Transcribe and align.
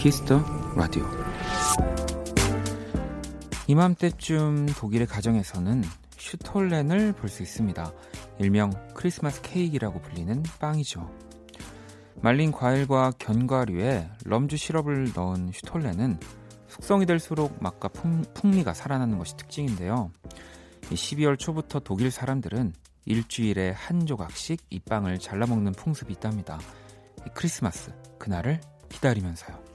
Kiss 0.00 0.24
the 0.24 0.42
Radio 0.76 1.04
이맘때쯤 3.66 4.68
독일의 4.78 5.06
가정에서는 5.06 5.84
슈톨렌을 6.16 7.12
볼 7.12 7.28
수 7.28 7.42
있습니다. 7.42 7.92
일명 8.38 8.72
크리스마스 8.94 9.42
케이크라고 9.42 10.00
불리는 10.00 10.42
빵이죠. 10.58 11.06
말린 12.22 12.50
과일과 12.50 13.12
견과류에 13.18 14.08
럼주 14.24 14.56
시럽을 14.56 15.12
넣은 15.14 15.52
슈톨렌은 15.52 16.18
숙성이 16.66 17.04
될수록 17.04 17.62
맛과 17.62 17.88
풍미가 17.88 18.72
살아나는 18.72 19.18
것이 19.18 19.36
특징인데요. 19.36 20.12
12월 20.84 21.38
초부터 21.38 21.80
독일 21.80 22.10
사람들은 22.10 22.72
일주일에 23.04 23.72
한 23.72 24.06
조각씩 24.06 24.62
이 24.70 24.78
빵을 24.80 25.18
잘라 25.18 25.44
먹는 25.44 25.72
풍습이 25.72 26.14
있답니다. 26.14 26.58
크리스마스 27.34 27.92
그날을 28.18 28.62
기다리면서요. 28.88 29.69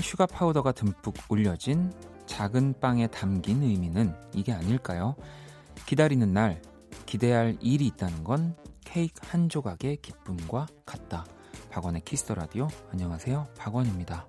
슈가 0.00 0.26
파우더가 0.26 0.72
듬뿍 0.72 1.14
올려진 1.28 1.92
작은 2.26 2.74
빵에 2.80 3.06
담긴 3.08 3.62
의미는 3.62 4.14
이게 4.34 4.52
아닐까요? 4.52 5.16
기다리는 5.86 6.32
날 6.32 6.62
기대할 7.06 7.56
일이 7.60 7.86
있다는 7.86 8.24
건 8.24 8.56
케이크 8.84 9.14
한 9.26 9.48
조각의 9.48 9.98
기쁨과 9.98 10.66
같다. 10.86 11.24
박원의 11.70 12.02
Kiss 12.02 12.20
the 12.20 12.34
Radio. 12.34 12.68
안녕하세요. 12.90 13.48
박원입니다. 13.56 14.26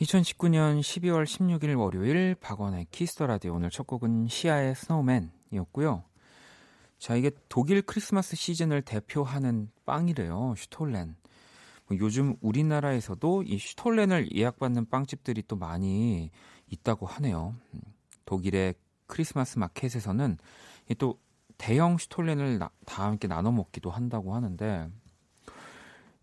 2019년 0.00 0.80
12월 0.80 1.24
16일 1.24 1.78
월요일 1.78 2.34
박원의 2.34 2.86
Kiss 2.90 3.11
the 3.11 3.26
Radio 3.26 3.54
오늘 3.54 3.70
첫 3.70 3.86
곡은 3.86 4.28
시아의 4.28 4.74
Snowman이었고요. 4.74 6.04
자, 6.98 7.16
이게 7.16 7.30
독일 7.48 7.82
크리스마스 7.82 8.36
시즌을 8.36 8.82
대표하는 8.82 9.70
빵이래요. 9.84 10.54
슈톨렌. 10.56 11.16
뭐 11.92 11.98
요즘 11.98 12.36
우리나라에서도 12.40 13.42
이 13.42 13.58
슈톨렌을 13.58 14.34
예약받는 14.34 14.88
빵집들이 14.88 15.44
또 15.46 15.56
많이 15.56 16.30
있다고 16.70 17.04
하네요. 17.06 17.54
음, 17.74 17.80
독일의 18.24 18.74
크리스마스 19.06 19.58
마켓에서는 19.58 20.38
또 20.98 21.18
대형 21.58 21.98
슈톨렌을 21.98 22.58
나, 22.58 22.70
다 22.86 23.04
함께 23.04 23.28
나눠 23.28 23.52
먹기도 23.52 23.90
한다고 23.90 24.34
하는데, 24.34 24.88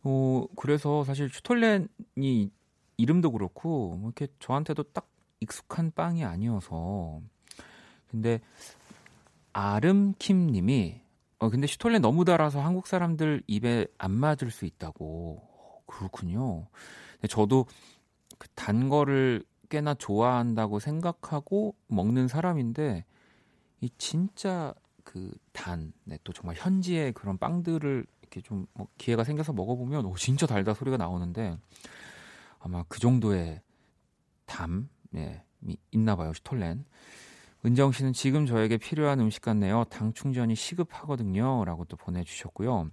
어, 0.04 0.46
그래서 0.56 1.04
사실 1.04 1.30
슈톨렌이 1.30 2.52
이름도 2.98 3.32
그렇고, 3.32 3.96
뭐 3.96 4.10
이렇게 4.10 4.28
저한테도 4.40 4.84
딱 4.92 5.08
익숙한 5.40 5.92
빵이 5.92 6.26
아니어서. 6.26 7.22
근데, 8.10 8.42
아름킴 9.54 10.48
님이, 10.48 11.00
어, 11.38 11.50
근데 11.50 11.68
슈톨렌 11.68 12.02
너무 12.02 12.26
달아서 12.26 12.60
한국 12.60 12.88
사람들 12.88 13.44
입에 13.46 13.86
안 14.00 14.12
맞을 14.12 14.50
수 14.50 14.66
있다고. 14.66 15.49
그렇군요. 15.90 16.68
저도 17.30 17.66
그단 18.38 18.90
거를 18.90 19.44
꽤나 19.70 19.94
좋아한다고 19.94 20.80
생각하고 20.80 21.76
먹는 21.88 22.28
사람인데 22.28 23.06
이 23.82 23.90
진짜 23.98 24.74
그 25.04 25.32
단, 25.52 25.92
네, 26.04 26.18
또 26.24 26.34
정말 26.34 26.56
현지의 26.58 27.14
그런 27.14 27.38
빵들을 27.38 28.06
이렇게 28.22 28.42
좀 28.42 28.68
뭐 28.74 28.88
기회가 28.98 29.24
생겨서 29.24 29.54
먹어보면 29.54 30.06
오 30.06 30.16
진짜 30.16 30.46
달다 30.46 30.74
소리가 30.74 30.98
나오는데 30.98 31.58
아마 32.60 32.84
그 32.88 33.00
정도의 33.00 33.62
담, 34.46 34.90
네, 35.10 35.44
있나 35.92 36.16
봐요 36.16 36.34
슈톨렌. 36.34 36.86
은정 37.66 37.92
씨는 37.92 38.14
지금 38.14 38.46
저에게 38.46 38.78
필요한 38.78 39.20
음식 39.20 39.42
같네요. 39.42 39.84
당 39.90 40.14
충전이 40.14 40.56
시급하거든요.라고 40.56 41.86
또 41.86 41.98
보내주셨고요. 41.98 42.90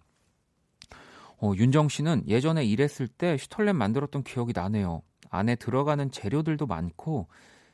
어, 1.38 1.52
윤정 1.54 1.88
씨는 1.88 2.24
예전에 2.28 2.64
일했을 2.64 3.08
때 3.08 3.36
슈톨렌 3.36 3.76
만들었던 3.76 4.22
기억이 4.22 4.52
나네요. 4.54 5.02
안에 5.30 5.56
들어가는 5.56 6.10
재료들도 6.10 6.66
많고 6.66 7.28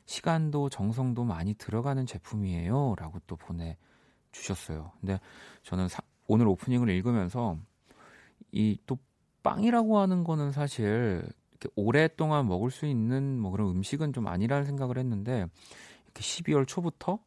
시간도 0.05 0.69
정성도 0.69 1.23
많이 1.23 1.53
들어가는 1.53 2.05
제품이에요. 2.05 2.95
라고 2.97 3.19
또 3.25 3.37
보내주셨어요. 3.37 4.91
근데 4.99 5.19
저는 5.63 5.87
사, 5.87 6.01
오늘 6.27 6.47
오프닝을 6.47 6.89
읽으면서 6.89 7.57
이 8.51 8.77
또 8.85 8.97
빵이라고 9.43 9.99
하는 9.99 10.23
거는 10.23 10.51
사실 10.51 11.21
이렇게 11.51 11.69
오랫동안 11.75 12.47
먹을 12.47 12.71
수 12.71 12.85
있는 12.85 13.39
뭐 13.39 13.51
그런 13.51 13.69
음식은 13.69 14.13
좀 14.13 14.27
아니라는 14.27 14.65
생각을 14.65 14.97
했는데 14.97 15.45
이렇게 16.05 16.21
12월 16.21 16.67
초부터 16.67 17.19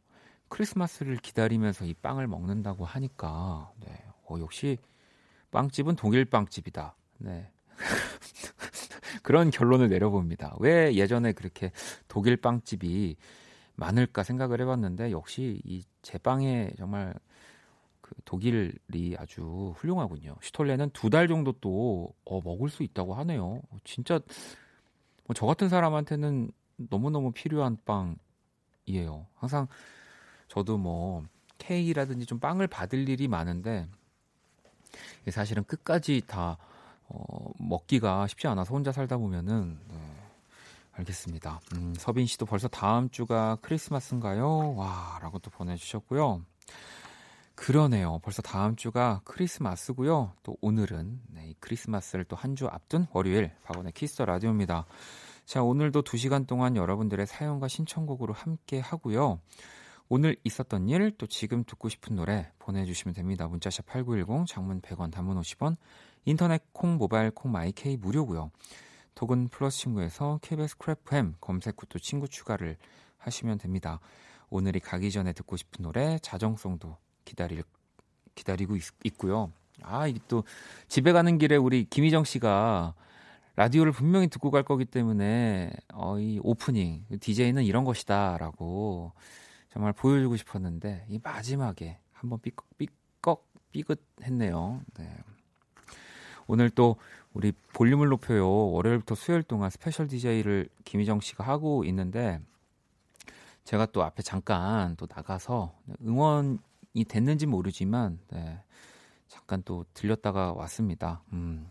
크리스마스를 0.49 1.17
기다리면서 1.19 1.85
이 1.85 1.95
빵을 1.95 2.27
먹는다고 2.27 2.85
하니까 2.85 3.71
네. 3.81 4.03
어, 4.25 4.37
역시 4.41 4.79
빵집은 5.51 5.97
독일 5.97 6.25
빵집이다. 6.27 6.97
네. 7.19 7.51
그런 9.23 9.51
결론을 9.51 9.89
내려봅니다. 9.89 10.57
왜 10.61 10.95
예전에 10.95 11.33
그렇게 11.33 11.73
독일 12.09 12.37
빵집이 12.37 13.17
많을까 13.77 14.23
생각을 14.23 14.61
해봤는데 14.63 15.11
역시 15.11 15.61
이 15.65 15.83
제빵에 16.03 16.73
정말 16.79 17.15
그 18.01 18.15
독일이 18.25 19.17
아주 19.19 19.75
훌륭하군요. 19.79 20.37
슈톨레는 20.43 20.91
두 20.91 21.11
달 21.11 21.29
정도 21.29 21.53
또 21.61 22.13
어, 22.25 22.41
먹을 22.43 22.69
수 22.71 22.83
있다고 22.83 23.15
하네요. 23.15 23.61
진짜 23.85 24.19
뭐 25.27 25.35
저 25.35 25.47
같은 25.47 25.69
사람한테는 25.69 26.51
너무너무 26.77 27.33
필요한 27.33 27.77
빵이에요. 27.85 29.27
항상 29.35 29.67
저도 30.49 30.79
뭐 30.79 31.25
케이크라든지 31.59 32.27
좀 32.27 32.39
빵을 32.41 32.69
받을 32.69 33.09
일이 33.09 33.29
많은데 33.29 33.89
사실은 35.31 35.65
끝까지 35.65 36.23
다 36.27 36.57
어, 37.09 37.51
먹기가 37.59 38.27
쉽지 38.27 38.47
않아서 38.49 38.75
혼자 38.75 38.93
살다 38.93 39.17
보면은 39.17 39.79
네, 39.89 39.97
알겠습니다. 40.93 41.61
음, 41.75 41.95
서빈 41.97 42.27
씨도 42.27 42.47
벌써 42.47 42.69
다음 42.69 43.11
주가 43.11 43.57
크리스마스인가요? 43.63 44.75
와라고 44.75 45.39
또 45.41 45.51
보내주셨고요. 45.51 46.43
그러네요. 47.55 48.19
벌써 48.23 48.43
다음 48.43 48.77
주가 48.77 49.21
크리스마스고요. 49.25 50.33
또 50.43 50.57
오늘은 50.61 51.21
네, 51.29 51.55
크리스마스를 51.61 52.25
또 52.25 52.37
한 52.37 52.55
주 52.55 52.67
앞둔 52.67 53.07
월요일 53.13 53.51
박원의 53.65 53.93
키스 53.93 54.10
더 54.10 54.21
라디오입니다. 54.23 54.85
자 55.47 55.63
오늘도 55.63 56.03
2시간 56.03 56.47
동안 56.47 56.77
여러분들의 56.77 57.27
사연과 57.27 57.69
신청곡으로 57.69 58.35
함께 58.35 58.81
하고요. 58.81 59.41
오늘 60.09 60.37
있었던 60.45 60.89
일, 60.89 61.11
또 61.19 61.27
지금 61.27 61.65
듣고 61.65 61.89
싶은 61.89 62.15
노래 62.15 62.51
보내주시면 62.61 63.15
됩니다. 63.15 63.49
문자샵 63.49 63.87
8910, 63.87 64.47
장문 64.47 64.81
100원, 64.81 65.11
단문 65.11 65.41
50원, 65.41 65.77
인터넷 66.25 66.63
콩, 66.73 66.97
모바일 66.97 67.33
콩, 67.33 67.51
마이케이 67.51 67.97
무료고요. 67.97 68.51
톡은 69.17 69.49
플러스 69.49 69.79
친구에서 69.79 70.39
KBS 70.43 70.77
쿨FM 70.77 71.35
검색 71.41 71.81
후 71.81 71.87
또 71.89 71.99
친구 71.99 72.29
추가를 72.29 72.77
하시면 73.19 73.59
됩니다. 73.59 73.99
오늘이 74.51 74.79
가기 74.79 75.11
전에 75.11 75.33
듣고 75.33 75.57
싶은 75.57 75.83
노래 75.83 76.19
자정송도 76.21 76.97
기다릴 77.25 77.65
기다리고 78.37 78.77
있, 78.77 79.19
고요 79.19 79.51
아, 79.83 80.07
이게 80.07 80.21
또 80.29 80.45
집에 80.87 81.13
가는 81.13 81.39
길에 81.39 81.57
우리 81.57 81.85
김희정 81.85 82.25
씨가 82.25 82.95
라디오를 83.57 83.91
분명히 83.91 84.29
듣고 84.29 84.51
갈 84.51 84.63
거기 84.63 84.85
때문에 84.85 85.73
어, 85.95 86.19
이 86.21 86.39
오프닝 86.43 87.07
DJ는 87.19 87.65
이런 87.65 87.85
것이다 87.85 88.37
라고 88.39 89.13
정말 89.77 89.93
보여주고 89.93 90.39
싶었는데 90.39 91.05
이 91.11 91.21
마지막에 91.23 91.99
한번 92.15 92.41
삐걱 92.41 92.79
삐걱 92.79 93.47
삐끗했네요. 93.73 94.81
네. 94.95 95.19
오늘 96.47 96.71
또 96.71 96.97
우리 97.35 97.53
볼륨을 97.75 98.09
높여요. 98.09 98.49
월요일부터 98.71 99.15
수요일 99.15 99.43
동안 99.43 99.69
special 99.69 100.07
DJ를 100.07 100.71
김희정 100.87 101.21
씨가 101.21 101.45
하고 101.45 101.85
있는데 101.85 102.41
제가 103.65 103.85
또 103.93 104.03
앞에 104.03 104.23
잠깐 104.23 104.97
또 104.97 105.07
나가서 105.15 105.75
응원이 106.03 107.05
됐는지 107.07 107.45
모르지만 107.45 108.19
네. 108.29 108.59
잠깐 109.29 109.63
또 109.63 109.85
들렸다가 109.93 110.55
왔습니다. 110.55 111.21
음. 111.35 111.69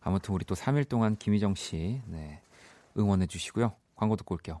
아무튼 0.00 0.32
우리 0.32 0.44
또 0.44 0.54
3일 0.54 0.88
동안 0.88 1.16
김희정 1.16 1.56
씨 1.56 2.02
네. 2.06 2.40
응원해 2.96 3.26
주시고요. 3.26 3.72
광고 3.96 4.14
듣고 4.14 4.36
올게요. 4.36 4.60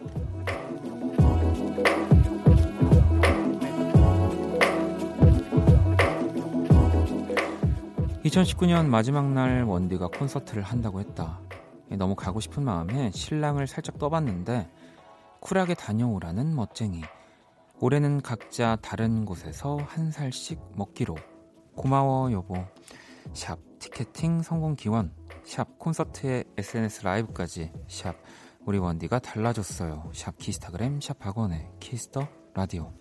2019년 8.23 8.85
마지막 8.85 9.31
날 9.31 9.63
원디가 9.63 10.07
콘서트를 10.09 10.61
한다고 10.61 10.99
했다. 10.99 11.39
너무 11.89 12.15
가고 12.15 12.39
싶은 12.39 12.63
마음에 12.63 13.09
신랑을 13.11 13.65
살짝 13.65 13.97
떠봤는데 13.97 14.69
쿨하게 15.39 15.73
다녀오라는 15.73 16.55
멋쟁이. 16.55 17.01
올해는 17.79 18.21
각자 18.21 18.77
다른 18.79 19.25
곳에서 19.25 19.77
한 19.77 20.11
살씩 20.11 20.59
먹기로. 20.75 21.15
고마워 21.75 22.31
여보. 22.31 22.53
샵 23.33 23.57
티켓팅 23.79 24.43
성공 24.43 24.75
기원. 24.75 25.11
샵 25.43 25.79
콘서트에 25.79 26.43
SNS 26.57 27.03
라이브까지. 27.03 27.73
샵 27.87 28.15
우리 28.65 28.77
원디가 28.77 29.17
달라졌어요. 29.17 30.11
샵 30.13 30.37
키스타그램 30.37 31.01
샵 31.01 31.17
박원의 31.17 31.71
키스 31.79 32.09
더 32.09 32.27
라디오. 32.53 32.93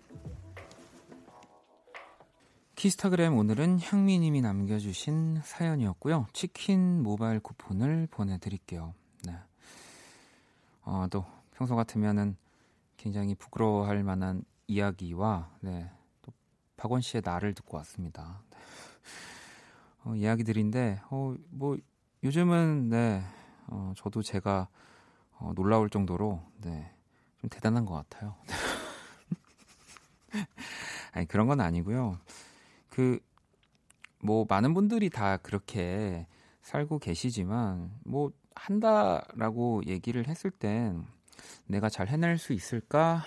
키스타그램 2.80 3.36
오늘은 3.36 3.78
향미님이 3.78 4.40
남겨주신 4.40 5.42
사연이었고요. 5.44 6.26
치킨 6.32 7.02
모바일 7.02 7.38
쿠폰을 7.38 8.08
보내드릴게요. 8.10 8.94
네. 9.26 9.36
어, 10.84 11.06
또 11.10 11.26
평소 11.52 11.76
같으면은 11.76 12.38
굉장히 12.96 13.34
부끄러워할 13.34 14.02
만한 14.02 14.44
이야기와 14.66 15.50
네, 15.60 15.90
또 16.22 16.32
박원 16.78 17.02
씨의 17.02 17.20
나를 17.22 17.52
듣고 17.52 17.76
왔습니다. 17.76 18.40
네. 18.48 18.56
어, 20.04 20.14
이야기들인데 20.14 21.02
어, 21.10 21.34
뭐 21.50 21.76
요즘은 22.24 22.88
네, 22.88 23.22
어, 23.66 23.92
저도 23.94 24.22
제가 24.22 24.68
어, 25.32 25.52
놀라울 25.54 25.90
정도로 25.90 26.40
네, 26.62 26.90
좀 27.42 27.50
대단한 27.50 27.84
것 27.84 27.92
같아요. 27.92 28.36
아니 31.12 31.26
그런 31.26 31.46
건 31.46 31.60
아니고요. 31.60 32.18
그, 33.00 33.18
뭐, 34.22 34.44
많은 34.46 34.74
분들이 34.74 35.08
다 35.08 35.38
그렇게 35.38 36.26
살고 36.60 36.98
계시지만, 36.98 37.90
뭐, 38.04 38.30
한다라고 38.54 39.80
얘기를 39.86 40.28
했을 40.28 40.50
땐 40.50 41.06
내가 41.66 41.88
잘 41.88 42.08
해낼 42.08 42.36
수 42.36 42.52
있을까? 42.52 43.22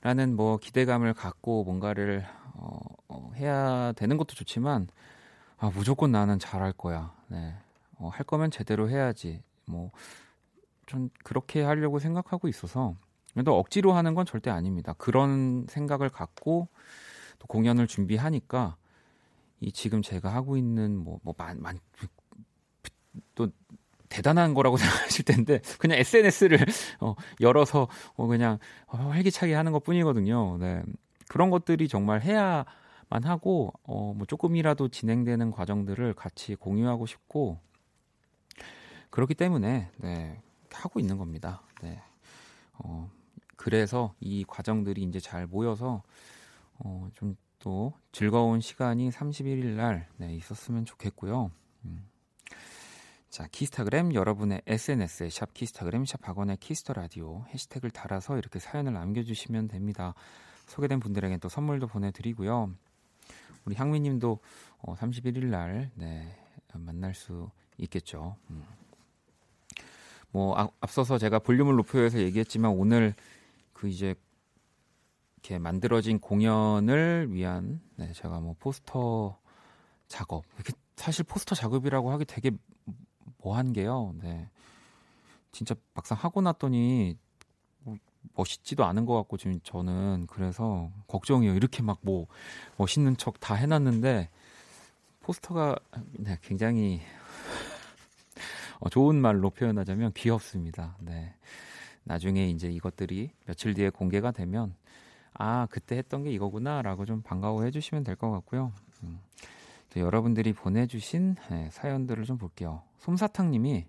라는 0.00 0.36
뭐 0.36 0.58
기대감을 0.58 1.14
갖고 1.14 1.64
뭔가를 1.64 2.24
어, 2.54 2.78
어, 3.08 3.32
해야 3.34 3.92
되는 3.96 4.16
것도 4.16 4.36
좋지만, 4.36 4.86
아, 5.58 5.72
무조건 5.74 6.12
나는 6.12 6.38
잘할 6.38 6.72
거야. 6.72 7.12
네. 7.26 7.56
어, 7.98 8.10
할 8.10 8.24
거면 8.24 8.52
제대로 8.52 8.88
해야지. 8.88 9.42
뭐, 9.64 9.90
전 10.86 11.10
그렇게 11.24 11.64
하려고 11.64 11.98
생각하고 11.98 12.46
있어서, 12.46 12.94
또 13.44 13.58
억지로 13.58 13.92
하는 13.92 14.14
건 14.14 14.24
절대 14.24 14.50
아닙니다. 14.50 14.92
그런 14.98 15.66
생각을 15.68 16.10
갖고 16.10 16.68
또 17.42 17.46
공연을 17.48 17.88
준비하니까 17.88 18.76
이 19.60 19.72
지금 19.72 20.00
제가 20.00 20.32
하고 20.32 20.56
있는 20.56 20.96
뭐뭐만만 20.96 21.80
또 23.34 23.48
대단한 24.08 24.54
거라고 24.54 24.76
생각하실 24.78 25.24
텐데 25.24 25.60
그냥 25.78 25.98
SNS를 25.98 26.58
어, 27.00 27.14
열어서 27.40 27.88
어, 28.14 28.26
그냥 28.28 28.58
어, 28.86 28.96
활기차게 28.96 29.54
하는 29.54 29.72
것 29.72 29.82
뿐이거든요. 29.82 30.58
네. 30.58 30.82
그런 31.28 31.50
것들이 31.50 31.88
정말 31.88 32.22
해야만 32.22 33.24
하고 33.24 33.72
어, 33.82 34.14
뭐 34.14 34.24
조금이라도 34.26 34.88
진행되는 34.88 35.50
과정들을 35.50 36.14
같이 36.14 36.54
공유하고 36.54 37.06
싶고 37.06 37.58
그렇기 39.10 39.34
때문에 39.34 39.90
네, 39.96 40.40
하고 40.70 41.00
있는 41.00 41.18
겁니다. 41.18 41.62
네. 41.82 42.00
어, 42.74 43.10
그래서 43.56 44.14
이 44.20 44.44
과정들이 44.46 45.02
이제 45.02 45.20
잘 45.20 45.46
모여서 45.46 46.02
어, 46.84 47.08
좀 47.14 47.36
또 47.62 47.92
즐거운 48.10 48.60
시간이 48.60 49.10
31일 49.10 49.76
날 49.76 50.08
네, 50.16 50.34
있었으면 50.34 50.84
좋겠고요. 50.84 51.52
음. 51.84 52.08
자, 53.30 53.46
키스타그램 53.50 54.12
여러분의 54.14 54.62
SNS에 54.66 55.30
샵 55.30 55.54
키스타그램 55.54 56.04
샵 56.04 56.20
박원의 56.20 56.56
키스 56.58 56.79
더 56.79 56.92
라디오 56.92 57.44
해시태그를 57.48 57.92
달아서 57.92 58.36
이렇게 58.36 58.58
사연을 58.58 58.92
남겨 58.92 59.22
주시면 59.22 59.68
됩니다. 59.68 60.14
소개된 60.66 60.98
분들에게 60.98 61.38
또 61.38 61.48
선물도 61.48 61.86
보내 61.86 62.10
드리고요. 62.10 62.74
우리 63.64 63.76
향미 63.76 64.00
님도 64.00 64.40
어, 64.80 64.94
31일 64.96 65.46
날 65.46 65.92
네, 65.94 66.36
만날 66.74 67.14
수 67.14 67.48
있겠죠. 67.78 68.36
음. 68.50 68.64
뭐 70.32 70.58
아, 70.58 70.68
앞서서 70.80 71.16
제가 71.16 71.38
볼륨을 71.38 71.76
높여서 71.76 72.18
얘기했지만 72.18 72.72
오늘 72.72 73.14
그 73.72 73.88
이제 73.88 74.16
이렇게 75.42 75.58
만들어진 75.58 76.20
공연을 76.20 77.28
위한 77.32 77.80
네, 77.96 78.12
제가 78.12 78.38
뭐 78.38 78.54
포스터 78.60 79.36
작업 80.06 80.44
이렇게 80.54 80.72
사실 80.94 81.24
포스터 81.24 81.56
작업이라고 81.56 82.12
하기 82.12 82.24
되게 82.26 82.52
뭐한 83.38 83.72
게요. 83.72 84.14
네. 84.22 84.48
진짜 85.50 85.74
막상 85.94 86.16
하고 86.16 86.40
났더니 86.42 87.18
뭐 87.80 87.96
멋있지도 88.34 88.84
않은 88.84 89.04
것 89.04 89.16
같고 89.16 89.36
지금 89.36 89.58
저는 89.64 90.28
그래서 90.30 90.90
걱정이에요. 91.08 91.54
이렇게 91.56 91.82
막 91.82 91.98
뭐 92.02 92.28
멋있는 92.76 93.16
척 93.16 93.40
다 93.40 93.54
해놨는데 93.56 94.30
포스터가 95.20 95.76
네, 96.12 96.38
굉장히 96.42 97.00
어, 98.78 98.88
좋은 98.88 99.16
말로 99.16 99.50
표현하자면 99.50 100.12
귀엽습니다. 100.12 100.96
네. 101.00 101.34
나중에 102.04 102.48
이제 102.48 102.70
이것들이 102.70 103.30
며칠 103.46 103.74
뒤에 103.74 103.90
공개가 103.90 104.30
되면 104.30 104.76
아 105.44 105.66
그때 105.70 105.96
했던 105.96 106.22
게 106.22 106.30
이거구나라고 106.30 107.04
좀 107.04 107.20
반가워해 107.22 107.72
주시면 107.72 108.04
될 108.04 108.14
것 108.14 108.30
같고요. 108.30 108.72
음. 109.02 109.18
또 109.90 109.98
여러분들이 109.98 110.52
보내주신 110.52 111.34
네, 111.50 111.68
사연들을 111.72 112.22
좀 112.24 112.38
볼게요. 112.38 112.82
솜사탕님이 112.98 113.86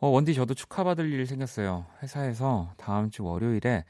어, 0.00 0.08
원디 0.08 0.34
저도 0.34 0.54
축하받을 0.54 1.12
일 1.12 1.24
생겼어요. 1.24 1.86
회사에서 2.02 2.72
다음 2.78 3.10
주 3.10 3.24
월요일에 3.24 3.84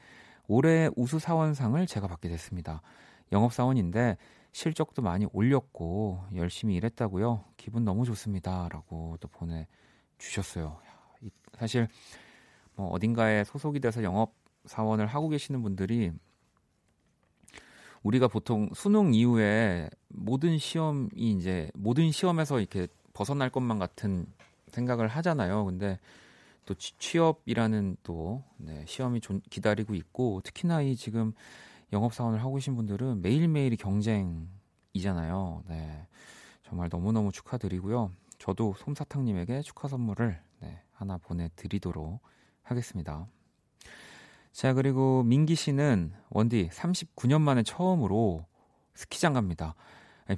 올해 0.47 0.89
우수 0.95 1.17
사원상을 1.17 1.85
제가 1.87 2.05
받게 2.07 2.29
됐습니다. 2.29 2.83
영업 3.31 3.53
사원인데 3.53 4.17
실적도 4.51 5.01
많이 5.01 5.25
올렸고 5.33 6.23
열심히 6.35 6.75
일했다고요. 6.75 7.43
기분 7.57 7.85
너무 7.85 8.05
좋습니다.라고 8.05 9.17
또 9.19 9.27
보내 9.29 9.67
주셨어요. 10.19 10.77
사실 11.57 11.87
뭐 12.75 12.87
어딘가에 12.89 13.43
소속이 13.45 13.79
돼서 13.79 14.03
영업 14.03 14.35
사원을 14.65 15.07
하고 15.07 15.27
계시는 15.27 15.63
분들이 15.63 16.11
우리가 18.07 18.29
보통 18.29 18.69
수능 18.73 19.13
이후에 19.13 19.89
모든 20.07 20.57
시험이 20.57 21.09
이제 21.13 21.69
모든 21.73 22.09
시험에서 22.11 22.59
이렇게 22.59 22.87
벗어날 23.11 23.49
것만 23.49 23.79
같은 23.79 24.25
생각을 24.71 25.09
하잖아요. 25.09 25.65
근데 25.65 25.99
또 26.65 26.73
취업이라는 26.73 27.97
또 28.03 28.43
네, 28.55 28.85
시험이 28.87 29.19
기다리고 29.49 29.93
있고 29.93 30.39
특히나 30.45 30.81
이 30.83 30.95
지금 30.95 31.33
영업 31.91 32.13
사원을 32.13 32.39
하고 32.39 32.55
계신 32.55 32.75
분들은 32.77 33.21
매일매일이 33.21 33.75
경쟁이잖아요. 33.75 35.63
네. 35.67 36.07
정말 36.63 36.87
너무너무 36.89 37.33
축하드리고요. 37.33 38.11
저도 38.39 38.75
솜사탕 38.77 39.25
님에게 39.25 39.61
축하 39.63 39.89
선물을 39.89 40.39
네, 40.61 40.81
하나 40.93 41.17
보내 41.17 41.49
드리도록 41.57 42.21
하겠습니다. 42.63 43.27
자, 44.57 44.73
그리고 44.73 45.21
민기 45.21 45.53
씨는 45.53 46.13
원디 46.31 46.67
39년 46.69 47.41
만에 47.41 47.61
처음으로 47.61 48.43
스키장 48.95 49.33
갑니다. 49.33 49.75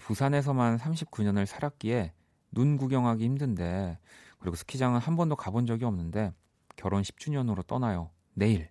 부산에서만 0.02 0.78
39년을 0.78 1.46
살았기에 1.46 2.12
눈 2.52 2.76
구경하기 2.76 3.24
힘든데 3.24 3.98
그리고 4.40 4.58
스키장은 4.58 5.00
한 5.00 5.16
번도 5.16 5.38
가본 5.38 5.66
적이 5.68 5.86
없는데 5.86 6.34
결혼 6.76 7.02
10주년으로 7.02 7.66
떠나요. 7.66 8.10
내일. 8.34 8.68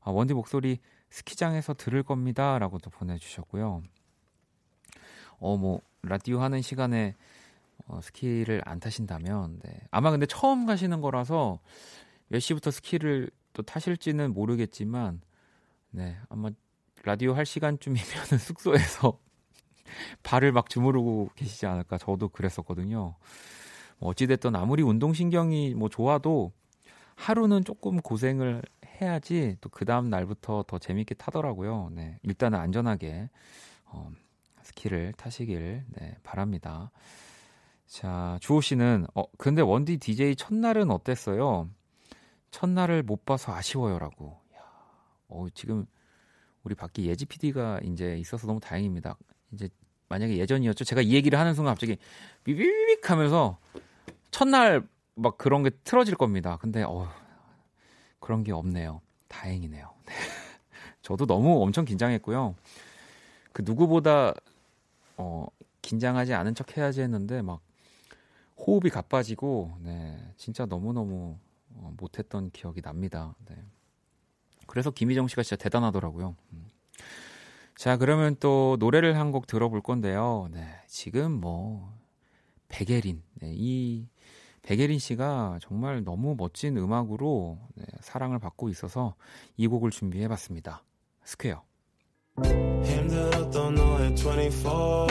아, 0.00 0.10
원디 0.10 0.34
목소리 0.34 0.80
스키장에서 1.10 1.74
들을 1.74 2.02
겁니다 2.02 2.58
라고 2.58 2.80
도 2.80 2.90
보내주셨고요. 2.90 3.84
어, 5.38 5.56
뭐 5.58 5.80
라디오 6.02 6.40
하는 6.40 6.60
시간에 6.60 7.14
어, 7.86 8.00
스키를 8.02 8.62
안 8.64 8.80
타신다면 8.80 9.60
네. 9.62 9.86
아마 9.92 10.10
근데 10.10 10.26
처음 10.26 10.66
가시는 10.66 11.00
거라서 11.00 11.60
몇 12.26 12.40
시부터 12.40 12.72
스키를 12.72 13.30
또 13.52 13.62
타실지는 13.62 14.32
모르겠지만 14.32 15.20
네 15.90 16.16
아마 16.28 16.50
라디오 17.04 17.34
할 17.34 17.44
시간쯤이면 17.46 18.04
숙소에서 18.38 19.18
발을 20.22 20.52
막 20.52 20.68
주무르고 20.68 21.30
계시지 21.34 21.66
않을까 21.66 21.98
저도 21.98 22.28
그랬었거든요. 22.28 23.16
뭐 23.98 24.10
어찌됐든 24.10 24.56
아무리 24.56 24.82
운동신경이 24.82 25.74
뭐 25.74 25.88
좋아도 25.88 26.52
하루는 27.14 27.64
조금 27.64 28.00
고생을 28.00 28.62
해야지 29.00 29.56
또 29.60 29.68
그 29.68 29.84
다음 29.84 30.08
날부터 30.10 30.64
더 30.66 30.78
재밌게 30.78 31.14
타더라고요. 31.16 31.90
네, 31.92 32.18
일단은 32.22 32.58
안전하게 32.58 33.28
어, 33.86 34.10
스키를 34.62 35.12
타시길 35.16 35.84
네, 35.88 36.16
바랍니다. 36.22 36.90
자, 37.86 38.38
주호 38.40 38.60
씨는, 38.60 39.06
어, 39.14 39.24
근데 39.36 39.60
원디 39.60 39.98
DJ 39.98 40.36
첫날은 40.36 40.90
어땠어요? 40.90 41.68
첫날을 42.52 43.02
못 43.02 43.24
봐서 43.24 43.52
아쉬워요라고. 43.52 44.38
야, 44.54 44.60
어, 45.28 45.46
지금 45.54 45.86
우리 46.62 46.76
밖에 46.76 47.02
예지 47.02 47.26
PD가 47.26 47.80
이제 47.82 48.16
있어서 48.18 48.46
너무 48.46 48.60
다행입니다. 48.60 49.16
이제 49.52 49.68
만약에 50.08 50.36
예전이었죠. 50.36 50.84
제가 50.84 51.00
이 51.00 51.14
얘기를 51.14 51.38
하는 51.38 51.54
순간 51.54 51.72
갑자기 51.72 51.96
비비빅 52.44 53.10
하면서 53.10 53.58
첫날 54.30 54.86
막 55.14 55.38
그런 55.38 55.62
게 55.62 55.70
틀어질 55.70 56.14
겁니다. 56.14 56.58
근데 56.60 56.82
어 56.82 57.08
그런 58.20 58.44
게 58.44 58.52
없네요. 58.52 59.00
다행이네요. 59.28 59.90
저도 61.02 61.26
너무 61.26 61.62
엄청 61.62 61.84
긴장했고요. 61.84 62.54
그 63.52 63.62
누구보다 63.64 64.34
어 65.16 65.46
긴장하지 65.80 66.34
않은 66.34 66.54
척 66.54 66.76
해야지 66.76 67.00
했는데 67.00 67.40
막 67.40 67.60
호흡이 68.58 68.90
가빠지고 68.90 69.76
네 69.80 70.18
진짜 70.36 70.66
너무 70.66 70.92
너무 70.92 71.38
어, 71.82 71.92
못했던 71.98 72.50
기억이 72.50 72.80
납니다. 72.82 73.34
네. 73.48 73.56
그래서 74.66 74.90
김희정 74.90 75.28
씨가 75.28 75.42
진짜 75.42 75.62
대단하더라고요. 75.62 76.36
음. 76.52 76.66
자, 77.76 77.96
그러면 77.96 78.36
또 78.38 78.76
노래를 78.78 79.18
한 79.18 79.32
곡 79.32 79.46
들어볼 79.46 79.80
건데요. 79.82 80.48
네, 80.52 80.66
지금 80.88 81.32
뭐 81.32 81.92
백예린, 82.68 83.22
네, 83.40 83.52
이 83.54 84.06
백예린 84.62 84.98
씨가 84.98 85.58
정말 85.60 86.04
너무 86.04 86.34
멋진 86.38 86.76
음악으로 86.76 87.58
네, 87.74 87.84
사랑을 88.00 88.38
받고 88.38 88.68
있어서 88.68 89.14
이 89.56 89.66
곡을 89.66 89.90
준비해봤습니다. 89.90 90.84
스퀘어. 91.24 91.62
힘들었던 92.84 93.74
너의 93.74 94.14
24 94.14 95.06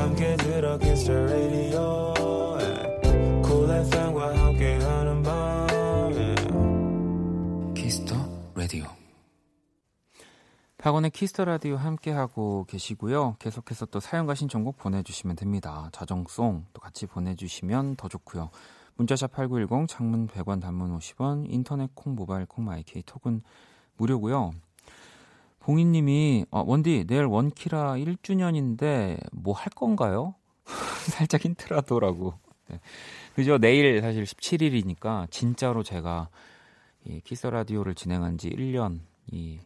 함께 0.00 0.36
들어 0.36 0.78
키스 0.78 1.10
라디오 1.10 2.14
쿨 3.42 3.70
FM 3.70 4.15
박원의 10.86 11.10
키스 11.10 11.31
더 11.31 11.44
라디오 11.44 11.74
함께 11.74 12.12
하고 12.12 12.64
계시고요. 12.68 13.34
계속해서 13.40 13.86
또 13.86 13.98
사연과 13.98 14.36
신청곡 14.36 14.76
보내주시면 14.76 15.34
됩니다. 15.34 15.88
자정송 15.90 16.66
또 16.72 16.80
같이 16.80 17.06
보내주시면 17.06 17.96
더 17.96 18.06
좋고요. 18.06 18.50
문자샵 18.94 19.32
8910 19.32 19.88
장문 19.88 20.28
100원 20.28 20.60
단문 20.60 20.96
50원 20.96 21.52
인터넷 21.52 21.90
콩 21.96 22.14
모바일 22.14 22.46
콩 22.46 22.64
마이케이 22.66 23.02
톡은 23.02 23.42
무료고요. 23.96 24.52
봉인님이 25.58 26.46
어, 26.52 26.62
원디 26.64 27.04
내일 27.04 27.24
원키라 27.24 27.94
1주년인데 27.94 29.18
뭐 29.32 29.54
할 29.54 29.70
건가요? 29.70 30.36
살짝 31.10 31.44
힌트라더라고. 31.44 32.34
네. 32.68 32.78
그죠? 33.34 33.58
내일 33.58 34.00
사실 34.02 34.22
17일이니까 34.22 35.28
진짜로 35.32 35.82
제가 35.82 36.28
이 37.04 37.20
키스 37.24 37.48
라디오를 37.48 37.96
진행한 37.96 38.38
지 38.38 38.50
1년 38.50 39.00
이 39.32 39.58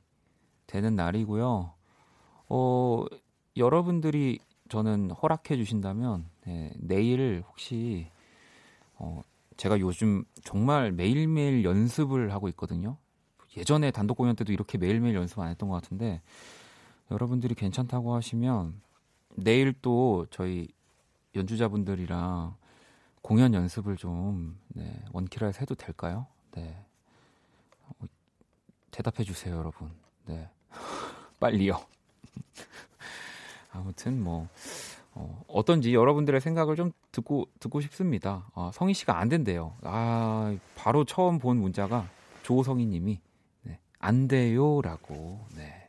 되는 0.71 0.95
날이고요. 0.95 1.73
어, 2.49 3.05
여러분들이 3.57 4.39
저는 4.69 5.11
허락해 5.11 5.57
주신다면 5.57 6.27
네, 6.47 6.73
내일 6.79 7.43
혹시 7.49 8.07
어, 8.95 9.23
제가 9.57 9.81
요즘 9.81 10.25
정말 10.45 10.93
매일매일 10.93 11.65
연습을 11.65 12.33
하고 12.33 12.49
있거든요. 12.51 12.97
예전에 13.57 13.91
단독 13.91 14.15
공연 14.15 14.37
때도 14.37 14.53
이렇게 14.53 14.79
매일매일 14.79 15.17
연습 15.17 15.41
안 15.41 15.49
했던 15.49 15.69
것 15.69 15.75
같은데 15.83 16.23
여러분들이 17.11 17.57
괜찮다고 17.57 18.15
하시면 18.15 18.81
내일 19.35 19.75
또 19.83 20.27
저희 20.31 20.69
연주자분들이랑 21.35 22.55
공연 23.23 23.55
연습을 23.55 23.97
좀 23.97 24.57
네, 24.69 25.03
원키라에서 25.13 25.61
해도 25.61 25.75
될까요? 25.75 26.27
네. 26.53 26.77
어, 27.89 28.07
대답해 28.93 29.25
주세요, 29.25 29.57
여러분. 29.57 29.91
네. 30.27 30.49
빨리요. 31.41 31.81
아무튼 33.73 34.23
뭐 34.23 34.49
어, 35.13 35.43
어떤지 35.49 35.95
여러분들의 35.95 36.41
생각을 36.41 36.77
좀 36.77 36.93
듣고 37.11 37.49
듣고 37.59 37.81
싶습니다. 37.81 38.49
아, 38.55 38.71
성희 38.73 38.95
씨가 38.95 39.19
안 39.19 39.29
된대요. 39.29 39.75
아 39.83 40.57
바로 40.77 41.05
처음 41.05 41.39
본 41.39 41.57
문자가 41.57 42.09
조성희님이 42.43 43.21
네, 43.63 43.79
안 43.99 44.29
돼요라고. 44.29 45.45
네. 45.57 45.89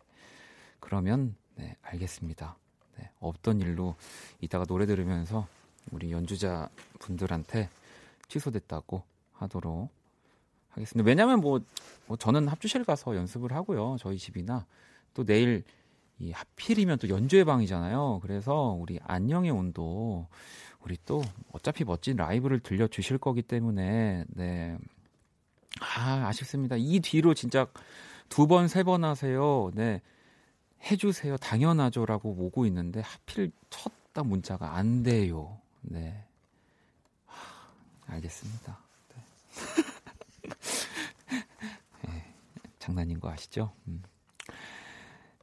그러면 0.80 1.36
네, 1.56 1.76
알겠습니다. 1.84 2.56
네, 2.98 3.12
없던 3.20 3.60
일로 3.62 3.96
이따가 4.40 4.66
노래 4.66 4.86
들으면서 4.86 5.48
우리 5.92 6.12
연주자 6.12 6.70
분들한테 7.00 7.70
취소됐다고 8.28 9.04
하도록 9.34 9.90
하겠습니다. 10.70 11.08
왜냐하면 11.08 11.40
뭐, 11.40 11.60
뭐 12.08 12.18
저는 12.18 12.48
합주실 12.48 12.86
가서 12.86 13.16
연습을 13.16 13.54
하고요. 13.54 13.98
저희 14.00 14.18
집이나 14.18 14.66
또 15.14 15.24
내일 15.26 15.64
이 16.20 16.32
하필이면 16.32 17.00
또 17.00 17.10
연주회 17.10 17.44
방이잖아요. 17.44 18.20
그래서 18.22 18.76
우리 18.80 19.00
안녕의 19.04 19.52
온도 19.52 20.28
우리 20.82 20.98
또 21.06 21.24
어차피 21.52 21.84
멋진 21.84 22.16
라이브를 22.18 22.60
들려 22.60 22.88
주실 22.88 23.18
거기 23.18 23.42
때문에 23.42 24.26
네. 24.30 24.78
아, 25.80 26.28
아쉽습니다. 26.28 26.76
이 26.78 27.00
뒤로 27.00 27.34
진짜 27.34 27.68
두 28.30 28.48
번, 28.48 28.68
세 28.68 28.84
번 28.84 29.04
하세요. 29.04 29.72
네. 29.74 30.02
해 30.84 30.96
주세요. 30.96 31.38
당연하죠라고 31.38 32.30
오고 32.30 32.66
있는데 32.68 33.02
하필 33.02 33.52
첫 33.70 33.92
딱 34.14 34.28
문자가 34.28 34.76
안 34.76 35.04
돼요. 35.04 35.58
네. 35.82 36.26
하, 37.26 37.72
알겠습니다. 38.08 38.78
네. 39.16 39.24
네. 42.04 42.34
장난인 42.80 43.20
거 43.22 43.30
아시죠? 43.30 43.72
음. 43.88 44.04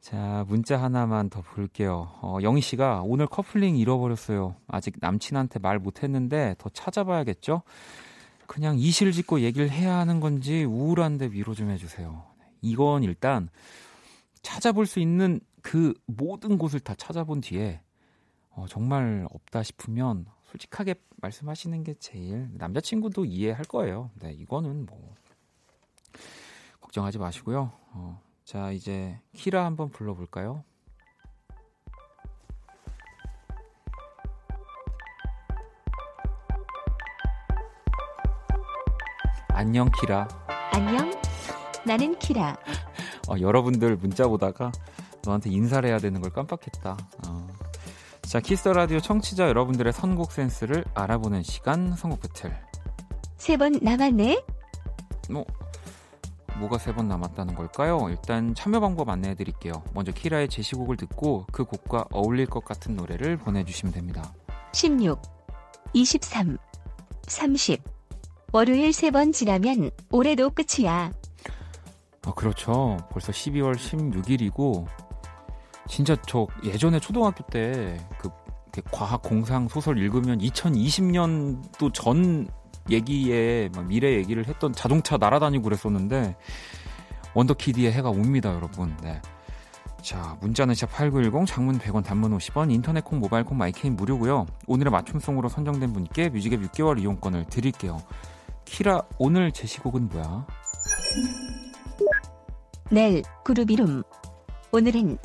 자, 0.09 0.47
문자 0.49 0.81
하나만 0.81 1.29
더 1.29 1.43
볼게요. 1.43 2.11
어, 2.23 2.38
영희 2.41 2.62
씨가 2.62 3.03
오늘 3.05 3.27
커플링 3.27 3.77
잃어버렸어요. 3.77 4.57
아직 4.67 4.95
남친한테 5.00 5.59
말 5.59 5.79
못했는데 5.79 6.55
더 6.57 6.71
찾아봐야겠죠? 6.71 7.61
그냥 8.47 8.79
이실 8.79 9.12
짓고 9.12 9.41
얘기를 9.41 9.69
해야 9.69 9.99
하는 9.99 10.19
건지 10.21 10.65
우울한데 10.65 11.27
위로 11.33 11.53
좀 11.53 11.69
해주세요. 11.69 12.25
이건 12.62 13.03
일단 13.03 13.50
찾아볼 14.41 14.87
수 14.87 14.99
있는 14.99 15.41
그 15.61 15.93
모든 16.07 16.57
곳을 16.57 16.81
다 16.81 16.95
찾아본 16.95 17.43
뒤에 17.43 17.83
어, 18.53 18.65
정말 18.67 19.29
없다 19.31 19.62
싶으면 19.62 20.25
솔직하게 20.45 20.95
말씀하시는 21.17 21.85
게 21.85 21.93
제일 21.99 22.49
남자친구도 22.55 23.27
이해할 23.27 23.67
거예요. 23.67 24.11
네, 24.15 24.33
이거는 24.33 24.87
뭐 24.87 25.15
걱정하지 26.81 27.19
마시고요. 27.19 27.73
어, 27.93 28.23
자, 28.49 28.71
이제 28.71 29.21
키라 29.35 29.67
한번 29.67 29.90
불러볼까요? 29.90 30.64
안녕 39.49 39.90
키라. 40.00 40.28
안녕. 40.73 41.11
나는 41.85 42.19
키라. 42.19 42.57
어, 43.28 43.35
여러분들 43.40 43.97
문자 43.97 44.26
보다가 44.26 44.73
너한테 45.25 45.50
인사를 45.50 45.88
해야 45.88 45.99
되는 45.99 46.21
걸 46.21 46.31
깜빡했다. 46.33 46.97
어. 47.26 47.47
자, 48.23 48.40
키스 48.40 48.58
더 48.58 48.68
라디오 48.69 49.00
청취자 49.00 49.49
여러분들의 49.49 49.93
선곡 49.93 50.33
센스를 50.33 50.85
알아보는 50.95 51.43
시간 51.43 51.95
선곡 51.97 52.21
배틀. 52.21 52.57
세 53.37 53.57
번 53.57 53.78
남았네. 53.83 54.43
뭐 55.31 55.45
뭐가 56.59 56.79
세 56.79 56.93
번 56.93 57.09
남았다는 57.09 57.55
걸까요? 57.55 58.07
일단 58.09 58.55
참여 58.55 58.81
방법 58.81 59.09
안내해 59.09 59.35
드릴게요. 59.35 59.83
먼저 59.95 60.12
키라의 60.12 60.49
제시곡을 60.49 60.97
듣고 60.97 61.47
그 61.53 61.65
곡과 61.65 62.07
어울릴 62.12 62.47
것 62.47 62.65
같은 62.65 62.97
노래를 62.97 63.37
보내주시면 63.37 63.93
됩니다. 63.93 64.33
16, 64.73 65.21
23, 65.93 66.59
30. 67.27 67.83
월요일 68.53 68.93
세 68.93 69.11
번 69.11 69.33
지나면 69.33 69.91
올해도 70.11 70.50
끝이야. 70.50 71.12
아, 72.25 72.33
그렇죠. 72.35 72.97
벌써 73.11 73.31
12월 73.33 73.75
16일이고, 73.77 74.87
진짜 75.87 76.17
저 76.27 76.47
예전에 76.65 76.99
초등학교 77.00 77.45
때 77.47 77.99
그 78.19 78.31
과학 78.93 79.23
공상 79.23 79.67
소설 79.67 79.99
읽으면 79.99 80.38
2020년도 80.38 81.93
전 81.93 82.47
얘기에 82.90 83.71
미래 83.87 84.14
얘기를 84.16 84.47
했던 84.47 84.73
자동차 84.73 85.16
날아다니고 85.16 85.64
그랬었는데 85.64 86.37
원더키디의 87.35 87.92
해가 87.92 88.11
옵니다, 88.11 88.54
여러분. 88.54 88.97
네. 89.02 89.21
자, 90.00 90.37
문자는 90.40 90.75
샵 90.75 90.90
8910 90.92 91.47
장문 91.47 91.78
100원 91.78 92.04
단문 92.04 92.37
50원 92.38 92.73
인터넷 92.73 93.04
콩 93.04 93.18
모바일 93.18 93.45
콩 93.45 93.59
마이케이 93.59 93.97
무료고요. 93.97 94.47
오늘의 94.66 94.90
맞춤송으로 94.92 95.49
선정된 95.49 95.92
분께 95.92 96.28
뮤직앱 96.28 96.61
6개월 96.62 97.00
이용권을 97.00 97.47
드릴게요. 97.47 98.00
키라 98.64 99.02
오늘 99.18 99.50
제시곡은 99.50 100.09
뭐야? 100.09 100.47
넬 102.90 103.23
그루비룸 103.45 104.02
오늘은 104.73 105.18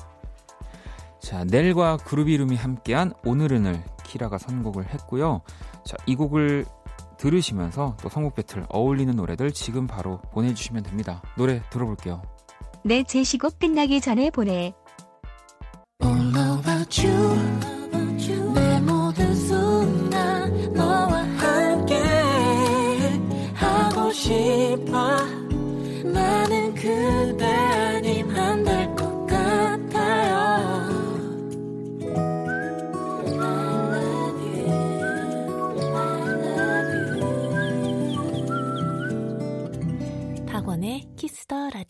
자, 1.19 1.45
넬과 1.45 1.97
그루비룸이 1.97 2.55
함께한 2.55 3.13
오늘은을 3.25 3.81
키라가 4.03 4.37
선곡을 4.37 4.87
했고요. 4.93 5.41
자, 5.85 5.95
이 6.05 6.15
곡을 6.15 6.65
들으시면서 7.23 7.95
또 8.01 8.09
선곡 8.09 8.35
배틀 8.35 8.65
어울리는 8.67 9.15
노래들 9.15 9.53
지금 9.53 9.87
바로 9.87 10.19
보내주시면 10.33 10.83
됩니다. 10.83 11.21
노래 11.37 11.63
들어볼게요. 11.69 12.21
내 12.83 13.03
제시곡 13.03 13.59
끝나기 13.59 14.01
전에 14.01 14.29
보내. 14.29 14.73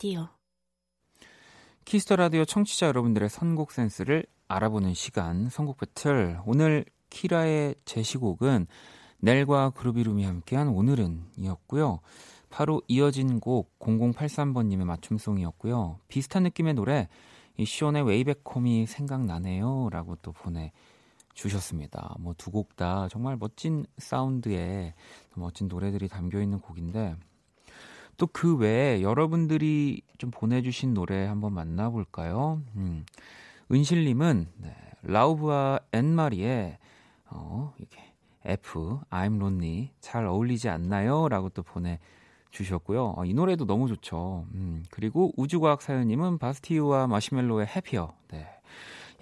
라디오. 0.04 0.28
키스 1.86 2.05
더 2.05 2.16
라디오 2.16 2.44
청취자 2.44 2.88
여러분들의 2.88 3.30
선곡 3.30 3.72
센스를 3.72 4.26
알아보는 4.48 4.92
시간 4.92 5.48
선곡 5.48 5.78
배틀 5.78 6.40
오늘 6.44 6.84
키라의 7.08 7.74
제시곡은 7.86 8.66
넬과 9.20 9.70
그루비룸이 9.70 10.24
함께한 10.24 10.68
오늘은 10.68 11.24
이었고요. 11.38 12.00
바로 12.50 12.82
이어진 12.86 13.40
곡 13.40 13.78
0083번님의 13.78 14.84
맞춤송이었고요. 14.84 16.00
비슷한 16.08 16.42
느낌의 16.42 16.74
노래 16.74 17.08
이 17.56 17.64
숀의 17.64 18.02
Way 18.02 18.23
Back 18.23 18.51
Home이 18.51 18.86
생각나네요 18.86 19.88
라고 19.90 20.16
또 20.16 20.32
보내 20.32 20.72
주셨습니다. 21.32 22.16
뭐 22.20 22.34
두 22.34 22.50
곡 22.50 22.76
다 22.76 23.08
정말 23.08 23.38
멋진 23.38 23.86
사운드에 23.96 24.92
멋진 25.34 25.66
노래들이 25.68 26.08
담겨 26.08 26.42
있는 26.42 26.60
곡인데 26.60 27.16
또 28.16 28.26
그 28.26 28.56
외에 28.56 29.02
여러분들이 29.02 30.02
좀 30.18 30.30
보내주신 30.30 30.94
노래 30.94 31.26
한번 31.26 31.52
만나볼까요? 31.52 32.62
음. 32.76 33.04
은실님은 33.70 34.46
네, 34.58 34.76
라우브와 35.02 35.80
앤마리의 35.92 36.78
어, 37.30 37.72
이게 37.78 37.98
F, 38.44 39.00
I'm 39.10 39.36
Lonely 39.36 39.90
잘 40.00 40.26
어울리지 40.26 40.68
않나요? 40.68 41.28
라고 41.28 41.48
또 41.48 41.62
보내주셨고요. 41.62 43.14
어, 43.16 43.24
이 43.24 43.32
노래도 43.34 43.64
너무 43.64 43.88
좋죠. 43.88 44.46
음, 44.54 44.84
그리고 44.90 45.32
우주과학 45.36 45.80
사연님은 45.82 46.38
바스티유와 46.38 47.06
마시멜로의 47.06 47.66
해피어. 47.66 48.14
네. 48.30 48.46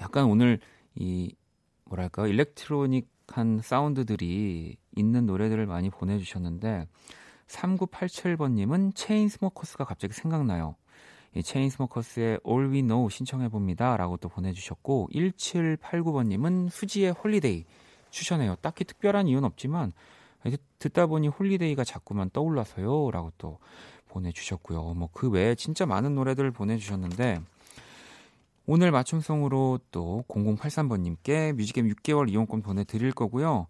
약간 0.00 0.24
오늘 0.24 0.58
이 0.94 1.34
뭐랄까 1.84 2.26
electronic한 2.26 3.60
사운드들이 3.62 4.76
있는 4.96 5.26
노래들을 5.26 5.66
많이 5.66 5.90
보내주셨는데 5.90 6.86
3987번님은 7.52 8.94
체인스모커스가 8.94 9.84
갑자기 9.84 10.14
생각나요. 10.14 10.76
이 11.34 11.42
체인스모커스의 11.42 12.40
All 12.46 12.70
We 12.70 12.82
Know 12.82 13.08
신청해봅니다. 13.08 13.96
라고 13.96 14.16
또 14.16 14.28
보내주셨고 14.28 15.10
1789번님은 15.12 16.70
수지의 16.70 17.12
Holiday 17.12 17.64
추천해요. 18.10 18.56
딱히 18.60 18.84
특별한 18.84 19.28
이유는 19.28 19.44
없지만 19.44 19.92
듣다 20.78 21.06
보니 21.06 21.28
Holiday가 21.28 21.84
자꾸만 21.84 22.30
떠올라서요. 22.30 23.10
라고 23.10 23.32
또 23.38 23.58
보내주셨고요. 24.08 24.94
뭐 24.94 25.08
그 25.12 25.30
외에 25.30 25.54
진짜 25.54 25.86
많은 25.86 26.14
노래들을 26.14 26.50
보내주셨는데 26.50 27.40
오늘 28.66 28.90
맞춤송으로 28.90 29.80
또 29.90 30.24
0083번님께 30.28 31.52
뮤직앱 31.54 31.84
6개월 31.86 32.30
이용권 32.30 32.62
보내드릴 32.62 33.12
거고요. 33.12 33.66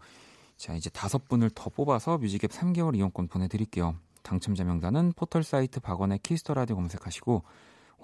자, 0.63 0.75
이제 0.75 0.89
다섯 0.91 1.27
분을 1.27 1.51
더 1.51 1.71
뽑아서 1.71 2.19
뮤직앱 2.19 2.53
3개월 2.53 2.95
이용권 2.95 3.27
보내드릴게요. 3.27 3.97
당첨자 4.23 4.63
명단은 4.63 5.13
포털 5.17 5.43
사이트 5.43 5.81
박원의 5.81 6.21
키스 6.23 6.43
더 6.43 6.55
라디오 6.55 6.77
검색하시고 6.77 7.43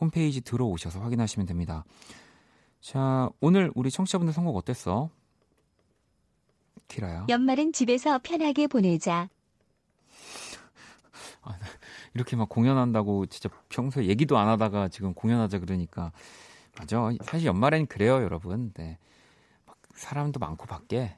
홈페이지 0.00 0.40
들어오셔서 0.40 0.98
확인하시면 0.98 1.46
됩니다. 1.46 1.84
자, 2.80 3.30
오늘 3.40 3.70
우리 3.76 3.92
청취자분들 3.92 4.34
선곡 4.34 4.56
어땠어? 4.56 5.08
키라야. 6.88 7.26
연말은 7.28 7.72
집에서 7.72 8.18
편하게 8.24 8.66
보내자. 8.66 9.28
이렇게 12.14 12.34
막 12.34 12.48
공연한다고 12.48 13.26
진짜 13.26 13.48
평소에 13.68 14.06
얘기도 14.06 14.36
안 14.36 14.48
하다가 14.48 14.88
지금 14.88 15.14
공연하자 15.14 15.60
그러니까 15.60 16.10
맞아. 16.76 17.08
사실 17.22 17.46
연말엔 17.46 17.86
그래요, 17.86 18.14
여러분. 18.14 18.72
네. 18.74 18.98
막 19.64 19.76
사람도 19.94 20.40
많고 20.40 20.66
밖에 20.66 21.16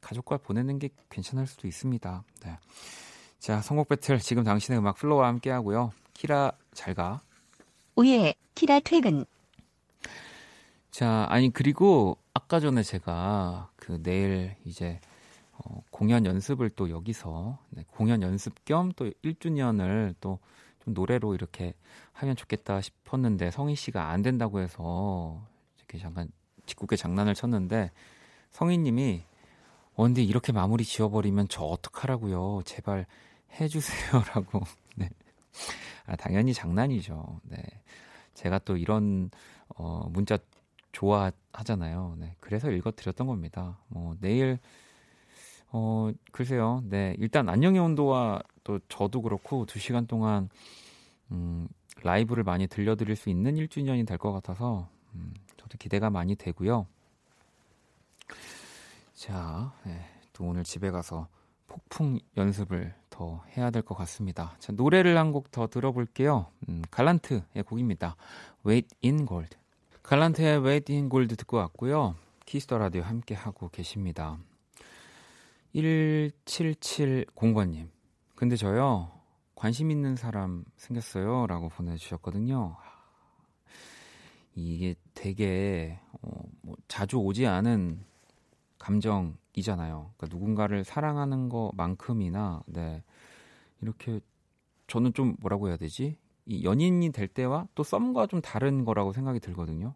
가족과 0.00 0.38
보내는 0.38 0.78
게 0.78 0.90
괜찮을 1.10 1.46
수도 1.46 1.66
있습니다. 1.66 2.24
네. 2.44 2.58
자, 3.38 3.60
선곡 3.60 3.88
배틀 3.88 4.18
지금 4.18 4.44
당신의 4.44 4.78
음악 4.78 4.96
flow와 4.96 5.28
함께 5.28 5.50
하고요. 5.50 5.92
키라 6.14 6.52
잘 6.72 6.94
가. 6.94 7.20
오예, 7.96 8.34
키라 8.54 8.80
퇴근. 8.80 9.24
자, 10.90 11.26
아니 11.28 11.50
그리고 11.50 12.16
아까 12.32 12.60
전에 12.60 12.82
제가 12.82 13.70
그 13.76 14.02
내일 14.02 14.56
이제 14.64 15.00
어, 15.52 15.82
공연 15.90 16.24
연습을 16.24 16.70
또 16.70 16.90
여기서 16.90 17.58
네, 17.70 17.84
공연 17.90 18.22
연습 18.22 18.64
겸 18.64 18.92
또 18.96 19.10
1주년을 19.22 20.14
또 20.20 20.38
좀 20.84 20.94
노래로 20.94 21.34
이렇게 21.34 21.74
하면 22.12 22.36
좋겠다 22.36 22.80
싶었는데 22.80 23.50
성희 23.50 23.74
씨가 23.74 24.10
안 24.10 24.22
된다고 24.22 24.60
해서 24.60 25.42
이렇게 25.78 25.98
잠깐 25.98 26.28
짓궂게 26.66 26.96
장난을 26.96 27.34
쳤는데 27.34 27.90
성희 28.50 28.78
님이 28.78 29.24
어, 29.96 30.02
근데 30.04 30.22
이렇게 30.22 30.52
마무리 30.52 30.84
지어버리면 30.84 31.48
저 31.48 31.62
어떡하라고요. 31.64 32.62
제발 32.64 33.06
해주세요라고. 33.60 34.60
네. 34.96 35.08
아, 36.06 36.16
당연히 36.16 36.52
장난이죠. 36.52 37.40
네. 37.44 37.62
제가 38.34 38.58
또 38.60 38.76
이런 38.76 39.30
어, 39.76 40.08
문자 40.10 40.38
좋아하잖아요. 40.92 42.16
네. 42.18 42.34
그래서 42.40 42.70
읽어드렸던 42.70 43.26
겁니다. 43.26 43.78
뭐 43.88 44.16
내일 44.20 44.58
어 45.72 46.10
글쎄요. 46.32 46.82
네. 46.88 47.14
일단 47.18 47.48
안녕의 47.48 47.80
온도와 47.80 48.40
또 48.64 48.78
저도 48.88 49.22
그렇고 49.22 49.66
두 49.66 49.78
시간 49.80 50.06
동안 50.06 50.48
음, 51.32 51.68
라이브를 52.02 52.44
많이 52.44 52.66
들려드릴 52.68 53.16
수 53.16 53.28
있는 53.30 53.56
1주년이 53.56 54.06
될 54.06 54.18
것 54.18 54.32
같아서 54.32 54.88
음, 55.14 55.34
저도 55.56 55.76
기대가 55.78 56.10
많이 56.10 56.36
되고요. 56.36 56.86
자, 59.14 59.72
네, 59.84 60.04
또 60.32 60.44
오늘 60.44 60.64
집에 60.64 60.90
가서 60.90 61.28
폭풍 61.66 62.18
연습을 62.36 62.94
더 63.10 63.42
해야 63.56 63.70
될 63.70 63.82
것 63.82 63.94
같습니다. 63.94 64.56
자, 64.58 64.72
노래를 64.72 65.16
한 65.16 65.32
곡 65.32 65.50
더 65.50 65.66
들어볼게요. 65.68 66.46
음, 66.68 66.82
갈란트의 66.90 67.62
곡입니다. 67.66 68.16
Wait 68.66 68.88
in 69.04 69.26
Gold. 69.26 69.56
갈란트의 70.02 70.64
Wait 70.64 70.92
in 70.92 71.08
Gold 71.08 71.34
듣고 71.36 71.56
왔고요. 71.58 72.16
Kiss 72.44 72.63
the 72.63 72.78
Radio 72.78 73.02
함께 73.02 73.34
하고 73.34 73.68
계십니다. 73.70 74.38
1770번님. 75.74 77.88
근데 78.34 78.56
저요, 78.56 79.10
관심 79.54 79.90
있는 79.90 80.16
사람 80.16 80.64
생겼어요. 80.76 81.46
라고 81.46 81.68
보내주셨거든요. 81.68 82.76
이게 84.56 84.94
되게, 85.14 85.98
어, 86.22 86.30
뭐 86.62 86.76
자주 86.86 87.16
오지 87.16 87.46
않은 87.46 88.04
감정이잖아요. 88.84 90.12
그러니까 90.16 90.26
누군가를 90.30 90.84
사랑하는 90.84 91.48
것만큼이나, 91.48 92.62
네. 92.66 93.02
이렇게, 93.80 94.20
저는 94.86 95.14
좀 95.14 95.36
뭐라고 95.40 95.68
해야 95.68 95.76
되지? 95.76 96.18
이 96.46 96.64
연인이 96.64 97.10
될 97.10 97.26
때와 97.26 97.66
또 97.74 97.82
썸과 97.82 98.26
좀 98.26 98.40
다른 98.42 98.84
거라고 98.84 99.12
생각이 99.12 99.40
들거든요. 99.40 99.94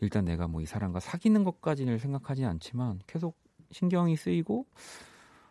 일단 0.00 0.24
내가 0.24 0.46
뭐 0.48 0.62
이 0.62 0.66
사람과 0.66 1.00
사귀는 1.00 1.44
것까지는 1.44 1.98
생각하지 1.98 2.44
않지만 2.44 3.00
계속 3.06 3.36
신경이 3.72 4.16
쓰이고 4.16 4.66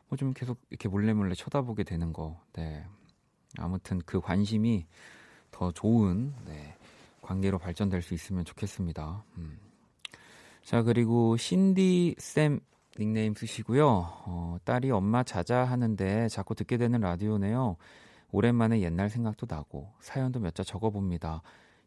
뭐 0.09 0.17
좀 0.17 0.33
계속 0.33 0.59
이렇게 0.69 0.87
몰래 0.89 1.13
몰래 1.13 1.33
쳐다보게 1.35 1.83
되는 1.83 2.13
거. 2.13 2.39
네. 2.53 2.85
아무튼 3.59 3.99
그 4.05 4.19
관심이 4.21 4.85
더 5.51 5.71
좋은 5.71 6.33
네, 6.45 6.75
관계로 7.21 7.57
발전될 7.59 8.01
수 8.01 8.13
있으면 8.13 8.43
좋겠습니다. 8.45 9.23
음. 9.37 9.59
자 10.65 10.81
그리고 10.81 11.37
신디 11.37 12.15
쌤 12.17 12.59
닉네임 12.97 13.35
쓰시고요. 13.35 13.87
어, 13.87 14.57
딸이 14.63 14.89
엄마 14.89 15.21
자자 15.21 15.63
하는데 15.63 16.27
자꾸 16.29 16.55
듣게 16.55 16.77
되는 16.77 16.99
라디오네요. 16.99 17.77
오랜만에 18.31 18.81
옛날 18.81 19.11
생각도 19.11 19.45
나고 19.47 19.93
사연도 19.99 20.39
몇 20.39 20.55
자 20.55 20.63
적어봅니다. 20.63 21.43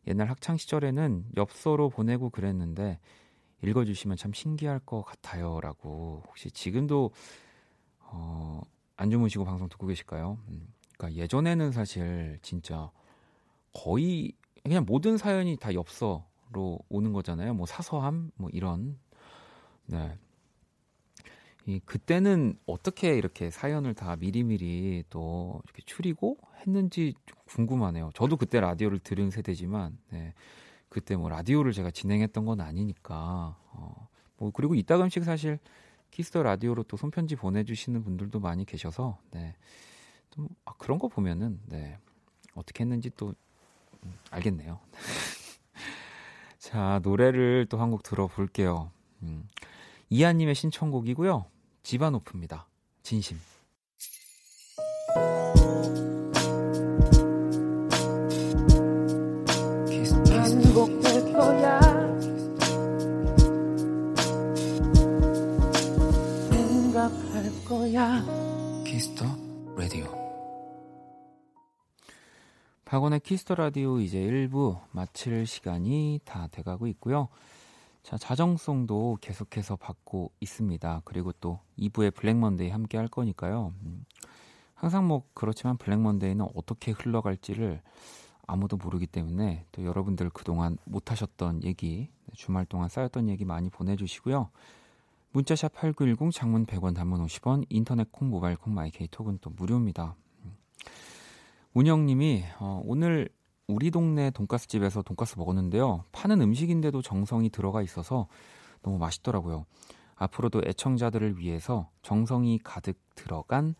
옛날 0.07 0.31
학창 0.31 0.57
시절에는 0.57 1.25
엽서로 1.37 1.91
보내고 1.91 2.31
그랬는데 2.31 3.01
읽어주시면 3.65 4.17
참 4.17 4.33
신기할 4.33 4.79
것 4.79 5.03
같아요라고 5.03 6.23
혹시 6.29 6.49
지금도 6.53 7.11
어, 7.99 8.61
안 8.97 9.11
주무시고 9.11 9.45
방송 9.45 9.69
듣고 9.69 9.89
계실까요? 9.89 10.39
음, 10.51 10.69
그러니까 10.97 11.21
예전에는 11.21 11.73
사실 11.73 12.39
진짜 12.43 12.93
거의 13.75 14.35
그냥 14.63 14.85
모든 14.87 15.17
사연이 15.17 15.57
다 15.57 15.75
엽서 15.75 16.28
로 16.53 16.79
오는 16.89 17.13
거잖아요. 17.13 17.55
뭐 17.55 17.67
사서함 17.67 18.31
뭐 18.37 18.51
이런 18.53 18.99
네 19.87 20.19
이 21.69 21.81
그때는 21.85 22.59
어떻게 22.65 23.15
이렇게 23.15 23.51
사연을 23.51 23.93
다 23.93 24.17
미리미리 24.17 25.05
또 25.11 25.61
이렇게 25.65 25.83
추리고 25.85 26.39
했는지 26.61 27.13
좀 27.27 27.39
궁금하네요. 27.45 28.11
저도 28.15 28.39
그때 28.39 28.59
라디오를 28.59 28.99
들은 29.01 29.31
세대지만 29.31 29.99
네. 30.09 30.33
그때 30.89 31.15
뭐 31.15 31.29
라디오를 31.29 31.73
제가 31.73 31.91
진행했던 31.91 32.47
건 32.47 32.63
아니니까 32.63 33.59
어, 33.73 34.09
뭐 34.39 34.51
그리고 34.51 34.75
이따금씩 34.75 35.25
사실 35.25 35.59
Kiss 36.11 36.29
the 36.29 36.43
Radio로 36.43 36.85
또 36.85 36.97
손편지 36.97 37.37
보내주시는 37.37 38.03
분들도 38.03 38.41
많이 38.41 38.65
계셔서 38.65 39.19
네. 39.33 39.55
좀 40.31 40.49
아, 40.65 40.73
그런 40.79 40.99
거 40.99 41.09
보면은 41.09 41.61
네. 41.67 41.99
어떻게 42.55 42.83
했는지 42.83 43.11
또 43.15 43.35
음, 44.05 44.15
알겠네요. 44.31 44.81
자 46.69 47.01
노래를 47.03 47.65
또 47.71 47.79
한 47.81 47.91
곡 47.91 48.03
들어볼게요. 48.03 48.91
음. 49.23 49.49
이하님의 50.11 50.55
신청곡이고요. 50.55 51.47
jeebanoff입니다. 51.83 52.67
진심. 53.03 53.39
반복될 60.29 61.33
거야. 61.33 61.81
생각할 66.51 67.65
거야. 67.65 68.38
박원의 72.89 73.21
Kiss 73.21 73.40
the 73.40 73.55
Radio 73.55 74.01
이제 74.01 74.19
1부 74.19 74.81
마칠 74.93 75.45
시간이 75.45 76.21
다 76.25 76.49
돼가고 76.51 76.87
있고요. 76.87 77.29
자, 78.03 78.17
자정송도 78.17 79.19
계속해서 79.21 79.77
받고 79.77 80.33
있습니다. 80.41 81.03
그리고 81.05 81.33
또 81.33 81.61
2부에 81.79 82.15
Black 82.15 82.40
Monday 82.40 82.71
함께 82.71 82.97
할 82.97 83.07
거니까요. 83.07 83.75
음, 83.83 84.07
항상 84.75 85.07
뭐 85.07 85.23
그렇지만 85.35 85.77
Black 85.77 86.00
Monday는 86.00 86.47
어떻게 86.55 86.93
흘러갈지를 86.93 87.83
아무도 88.47 88.79
모르기 88.79 89.07
때문에 89.07 89.67
또 89.71 89.85
여러분들 89.85 90.31
그동안 90.31 90.79
못하셨던 90.87 91.65
얘기, 91.65 92.09
주말 92.33 92.65
동안 92.65 92.89
쌓였던 92.89 93.29
얘기 93.29 93.45
많이 93.45 93.69
보내주시고요. 93.69 94.49
문자샵 95.33 95.75
8910 95.75 96.33
장문 96.33 96.65
100원 96.65 96.95
단문 96.95 97.23
50원 97.27 97.67
인터넷 97.69 98.11
콩 98.11 98.31
모바일 98.31 98.57
콩 98.57 98.73
마이케이 98.73 99.09
톡은 99.09 99.41
또 99.43 99.51
무료입니다. 99.51 100.17
음. 101.79 101.81
운영님이 101.81 102.45
어, 102.59 102.83
오늘 102.85 103.29
우리 103.69 103.91
동네 103.93 104.31
돈가스 104.31 104.67
집에서 104.67 105.03
돈가스 105.03 105.39
먹었는데요. 105.39 106.05
파는 106.11 106.41
음식인데도 106.41 107.03
정성이 107.03 107.51
들어가 107.51 107.83
있어서 107.83 108.27
너무 108.83 108.99
맛있더라고요. 108.99 109.65
앞으로도 110.17 110.63
애청자들을 110.67 111.39
위해서 111.39 111.89
정성이 112.03 112.59
가득 112.59 112.99
들어간 113.15 113.77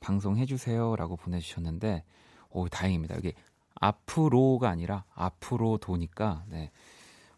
방송 0.00 0.38
해주세요라고 0.38 1.16
보내주셨는데, 1.16 2.04
오 2.50 2.68
다행입니다. 2.68 3.16
이게 3.16 3.34
앞으로가 3.74 4.70
아니라 4.70 5.04
앞으로 5.14 5.76
도니까 5.76 6.44
네. 6.48 6.70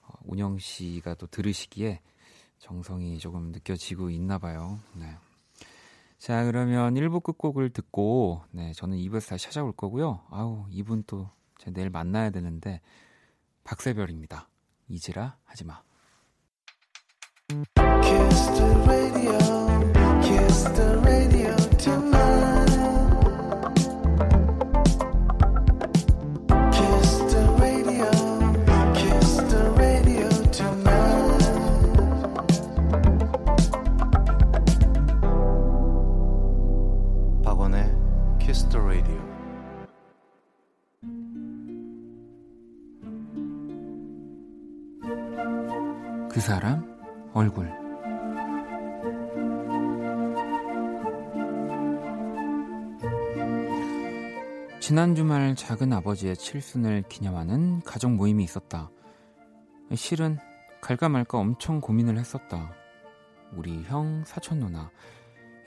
어, 0.03 0.13
운영 0.25 0.59
씨가 0.59 1.15
또 1.15 1.27
들으시기에 1.27 2.01
정성이 2.59 3.19
조금 3.19 3.51
느껴지고 3.51 4.11
있나 4.11 4.39
봐요. 4.39 4.79
네. 4.95 5.17
자, 6.25 6.43
그러면 6.47 6.95
1부 6.95 7.23
끝곡을 7.23 7.69
듣고 7.69 8.41
네, 8.51 8.73
저는 8.73 8.97
2부에서 8.97 9.29
다시 9.29 9.45
찾아올 9.45 9.73
거고요. 9.73 10.23
아우, 10.31 10.65
이분 10.71 11.05
또 11.07 11.29
제가 11.59 11.73
내일 11.75 11.91
만나야 11.91 12.31
되는데 12.31 12.81
박세별입니다. 13.63 14.49
잊으라 14.89 15.37
하지 15.45 15.67
마. 15.67 15.83
Kiss 18.01 18.53
the 18.55 18.75
radio, 18.87 19.39
kiss 20.23 20.65
the 20.73 20.94
사람 46.45 46.85
얼굴 47.33 47.73
지난 54.79 55.15
주말 55.15 55.57
작은 55.57 55.91
아버지의 55.95 56.37
칠순을 56.37 57.05
기념하는 57.09 57.81
가족 57.81 58.11
모임이 58.11 58.45
있었다. 58.45 58.91
실은 59.95 60.37
갈까 60.83 61.09
말까 61.09 61.39
엄청 61.39 61.81
고민을 61.81 62.19
했었다. 62.19 62.75
우리 63.55 63.83
형, 63.85 64.23
사촌 64.27 64.59
누나, 64.59 64.91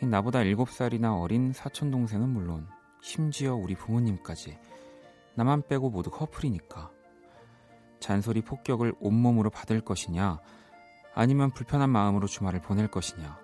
나보다 0.04 0.42
7살이나 0.42 1.20
어린 1.20 1.54
사촌 1.54 1.90
동생은 1.90 2.30
물론 2.30 2.68
심지어 3.02 3.56
우리 3.56 3.74
부모님까지 3.74 4.60
나만 5.34 5.64
빼고 5.68 5.90
모두 5.90 6.12
커플이니까 6.12 6.92
잔소리 8.00 8.42
폭격을 8.42 8.94
온몸으로 9.00 9.50
받을 9.50 9.82
것이냐 9.82 10.40
아니면 11.20 11.50
불편한 11.50 11.90
마음으로 11.90 12.28
주말을 12.28 12.62
보낼 12.62 12.88
것이냐. 12.88 13.40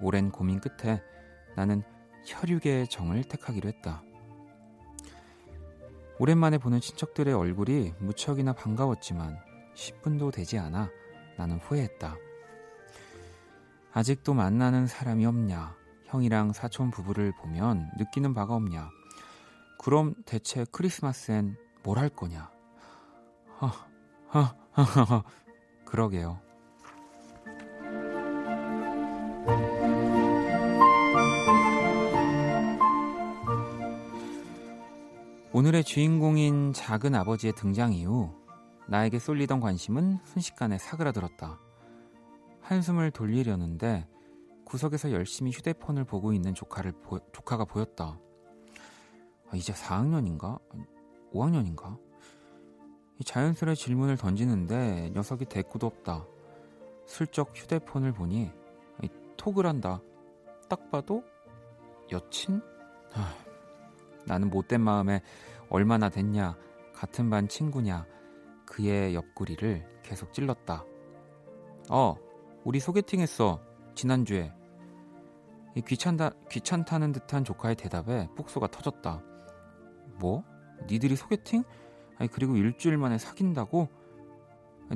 오랜 0.00 0.30
고민 0.30 0.60
끝에 0.60 1.02
나는 1.56 1.82
혈육의 2.24 2.88
정을 2.88 3.22
택하기로 3.24 3.68
했다. 3.68 4.02
오랜만에 6.18 6.56
보는 6.56 6.80
친척들의 6.80 7.34
얼굴이 7.34 7.92
무척이나 7.98 8.54
반가웠지만 8.54 9.36
10분도 9.74 10.32
되지 10.32 10.58
않아 10.58 10.88
나는 11.36 11.58
후회했다. 11.58 12.16
아직도 13.92 14.32
만나는 14.32 14.86
사람이 14.86 15.26
없냐? 15.26 15.76
형이랑 16.06 16.54
사촌 16.54 16.90
부부를 16.90 17.32
보면 17.32 17.90
느끼는 17.98 18.32
바가 18.32 18.54
없냐? 18.54 18.88
그럼 19.78 20.14
대체 20.24 20.64
크리스마스엔 20.72 21.58
뭘 21.84 21.98
할 21.98 22.08
거냐? 22.08 22.50
허 23.60 23.66
허 24.28 24.56
허허 24.78 25.24
그러게요. 25.84 26.47
오늘의 35.58 35.82
주인공인 35.82 36.72
작은 36.72 37.16
아버지의 37.16 37.52
등장 37.54 37.92
이후 37.92 38.32
나에게 38.86 39.18
쏠리던 39.18 39.58
관심은 39.58 40.20
순식간에 40.22 40.78
사그라들었다. 40.78 41.58
한숨을 42.60 43.10
돌리려는데 43.10 44.06
구석에서 44.64 45.10
열심히 45.10 45.50
휴대폰을 45.50 46.04
보고 46.04 46.32
있는 46.32 46.54
조카를 46.54 46.92
보, 47.02 47.18
조카가 47.32 47.64
보였다. 47.64 48.20
아, 49.50 49.56
이제 49.56 49.72
4학년인가? 49.72 50.60
5학년인가? 51.32 51.98
자연스레 53.24 53.74
질문을 53.74 54.16
던지는데 54.16 55.10
녀석이 55.12 55.46
대꾸도 55.46 55.88
없다. 55.88 56.24
슬쩍 57.04 57.50
휴대폰을 57.56 58.12
보니 58.12 58.52
톡을 59.36 59.66
한다. 59.66 60.00
딱 60.68 60.88
봐도 60.92 61.24
여친? 62.12 62.62
하, 63.10 63.47
나는 64.28 64.50
못된 64.50 64.80
마음에 64.80 65.22
얼마나 65.70 66.08
됐냐, 66.08 66.56
같은 66.94 67.30
반 67.30 67.48
친구냐, 67.48 68.06
그의 68.66 69.14
옆구리를 69.14 70.00
계속 70.02 70.32
찔렀다. 70.32 70.84
어, 71.90 72.16
우리 72.64 72.78
소개팅 72.80 73.20
했어. 73.20 73.60
지난주에. 73.94 74.52
이 75.74 75.82
귀찮다, 75.82 76.30
귀찮다는 76.50 77.12
듯한 77.12 77.44
조카의 77.44 77.76
대답에 77.76 78.28
폭소가 78.36 78.68
터졌다. 78.68 79.22
뭐? 80.18 80.44
니들이 80.88 81.16
소개팅? 81.16 81.64
아니, 82.18 82.28
그리고 82.28 82.56
일주일 82.56 82.98
만에 82.98 83.18
사귄다고? 83.18 83.88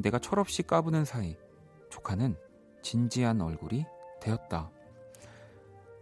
내가 0.00 0.18
철없이 0.18 0.62
까부는 0.62 1.04
사이, 1.04 1.36
조카는 1.90 2.36
진지한 2.82 3.40
얼굴이 3.40 3.86
되었다. 4.20 4.70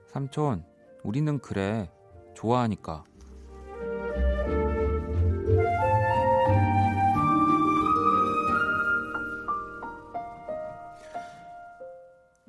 삼촌, 0.08 0.64
우리는 1.02 1.38
그래. 1.38 1.90
좋아하니까. 2.34 3.04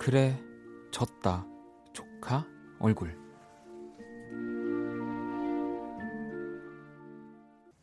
그래, 0.04 0.36
졌다. 0.90 1.46
조카 1.94 2.44
얼굴. 2.80 3.16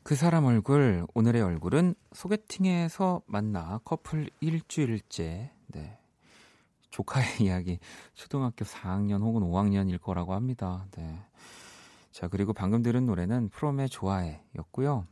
그 0.03 0.17
사람 0.17 0.47
얼굴, 0.47 1.07
오늘의 1.15 1.43
얼굴은 1.43 1.95
소개팅에서 2.11 3.23
만나 3.27 3.79
커플 3.85 4.31
일주일째, 4.41 5.53
네. 5.69 5.99
조카의 6.91 7.25
이야기 7.47 7.79
초등학교 8.15 8.65
4학년 8.65 9.23
혹은 9.23 9.43
5학년일 9.43 10.01
거라고 10.01 10.35
합니다. 10.35 10.89
네. 10.97 11.21
자, 12.11 12.27
그리고 12.27 12.53
방금 12.53 12.83
들은 12.83 13.07
노래는 13.07 13.51
프롬의 13.51 13.91
좋아해 13.91 14.43
였고요. 14.57 15.07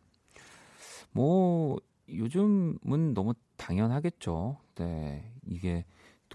뭐, 1.12 1.78
요즘은 2.08 3.14
너무 3.14 3.32
당연하겠죠. 3.56 4.58
네. 4.74 5.32
이게 5.46 5.84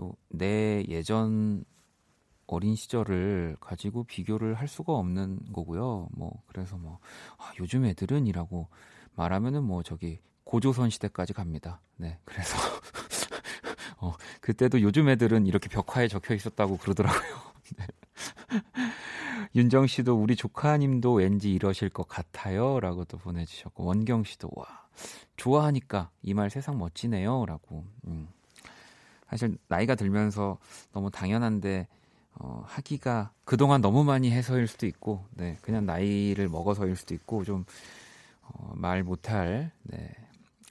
또 0.02 0.16
내 0.30 0.84
예전 0.88 1.64
어린 2.48 2.76
시절을 2.76 3.58
가지고 3.62 4.04
비교를 4.04 4.56
할 4.56 4.68
수가 4.68 4.94
없는 4.94 5.40
거고요. 5.54 6.10
뭐, 6.12 6.42
그래서 6.48 6.76
뭐, 6.78 7.00
아, 7.38 7.52
요즘 7.60 7.86
애들은이라고 7.86 8.68
말하면은 9.16 9.64
뭐, 9.64 9.84
저기, 9.84 10.20
고조선 10.44 10.90
시대까지 10.90 11.34
갑니다. 11.34 11.80
네. 11.98 12.18
그래서, 12.26 12.58
어, 14.02 14.14
그때도 14.42 14.82
요즘 14.82 15.08
애들은 15.08 15.46
이렇게 15.46 15.70
벽화에 15.70 16.08
적혀 16.10 16.34
있었다고 16.34 16.78
그러더라고요. 16.78 17.38
네. 17.78 17.86
윤정 19.56 19.88
씨도 19.88 20.16
우리 20.16 20.36
조카님도 20.36 21.14
왠지 21.14 21.54
이러실 21.54 21.90
것 21.90 22.08
같아요. 22.08 22.80
라고 22.80 23.06
또 23.06 23.18
보내주셨고, 23.18 23.86
원경 23.86 24.24
씨도, 24.26 24.50
와, 24.56 24.66
좋아하니까 25.38 26.10
이 26.24 26.34
말 26.34 26.50
세상 26.50 26.78
멋지네요. 26.80 27.46
라고. 27.46 27.86
음. 28.08 28.28
사실 29.32 29.58
나이가 29.70 29.96
들면서 29.96 30.58
너무 30.92 31.10
당연한데, 31.10 31.88
어, 32.34 32.64
하기가 32.66 33.32
그동안 33.46 33.80
너무 33.80 34.04
많이 34.04 34.30
해서일 34.30 34.68
수도 34.68 34.86
있고, 34.86 35.26
네, 35.32 35.58
그냥 35.62 35.86
나이를 35.86 36.50
먹어서일 36.50 36.98
수도 36.98 37.14
있고, 37.14 37.46
좀, 37.46 37.64
어, 38.42 38.74
말 38.76 39.04
못할, 39.04 39.72
네, 39.84 40.10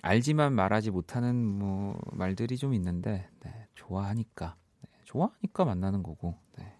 알지만 0.02 0.52
말하지 0.52 0.90
못하는 0.90 1.36
뭐 1.36 1.98
말들이 2.12 2.58
좀 2.58 2.74
있는데, 2.74 3.26
네, 3.40 3.66
좋아하니까, 3.76 4.56
네, 4.82 4.90
좋아하니까 5.04 5.64
만나는 5.64 6.02
거고, 6.02 6.34
네. 6.58 6.70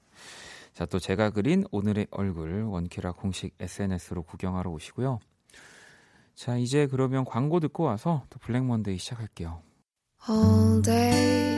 자, 0.75 0.85
또 0.85 0.99
제가 0.99 1.31
그린 1.31 1.65
오늘의 1.71 2.09
얼굴 2.11 2.63
원키라 2.65 3.13
공식 3.13 3.55
SNS로 3.59 4.23
구경하러 4.25 4.71
오시고요. 4.71 5.19
자, 6.35 6.59
이제 6.59 6.87
그러면 6.87 7.25
광고 7.25 7.59
듣고 7.59 7.85
와서 7.85 8.27
또 8.29 8.39
블랙 8.39 8.65
먼데이 8.67 8.99
시작할게요. 8.99 9.63
All 10.28 10.82
day 10.82 11.58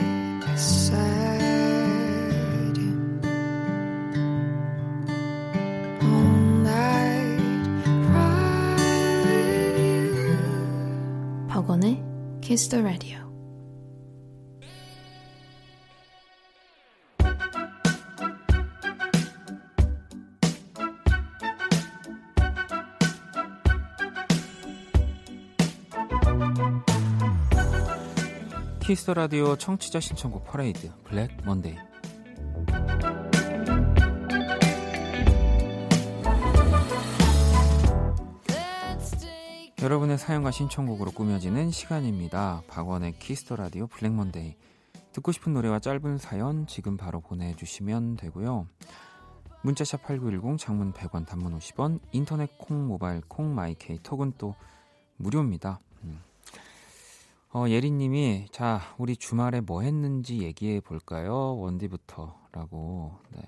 sad. 0.56 0.98
All 6.02 6.36
night 6.64 7.38
cry 8.06 8.76
with 9.24 9.78
you. 9.78 10.06
박원의 11.48 12.02
Kiss 12.42 12.68
the 12.68 12.82
Radio. 12.82 13.21
Kiss 28.93 29.06
the 29.06 29.15
Radio 29.15 29.55
청취자 29.55 29.99
신청곡 29.99 30.45
퍼레이드 30.45 30.91
Black 31.03 31.35
Monday 31.43 31.75
여러분의 39.81 40.19
사연과 40.19 40.51
신청곡으로 40.51 41.09
꾸며지는 41.09 41.71
시간입니다. 41.71 42.61
박원의 42.67 43.17
Kiss 43.17 43.39
the 43.39 43.55
Radio 43.55 43.87
Black 43.87 44.13
Monday 44.13 44.55
듣고 45.11 45.31
싶은 45.31 45.55
노래와 45.55 45.79
짧은 45.79 46.19
사연 46.19 46.67
지금 46.67 46.95
바로 46.95 47.19
보내주시면 47.19 48.17
되고요. 48.17 48.67
문자 49.63 49.85
샵 49.85 50.03
8910 50.03 50.59
장문 50.59 50.93
100원 50.93 51.25
단문 51.25 51.57
50원 51.57 51.99
인터넷 52.11 52.55
콩 52.59 52.85
모바일 52.85 53.21
콩 53.27 53.55
마이 53.55 53.87
K 53.87 53.97
톡은 54.03 54.33
또 54.37 54.53
무료입니다. 55.17 55.79
음. 57.53 57.57
어, 57.57 57.69
예리님이 57.69 58.47
자 58.51 58.81
우리 58.97 59.15
주말에 59.15 59.61
뭐 59.61 59.81
했는지 59.81 60.41
얘기해 60.41 60.81
볼까요? 60.81 61.55
원디부터라고. 61.57 63.17
네. 63.31 63.41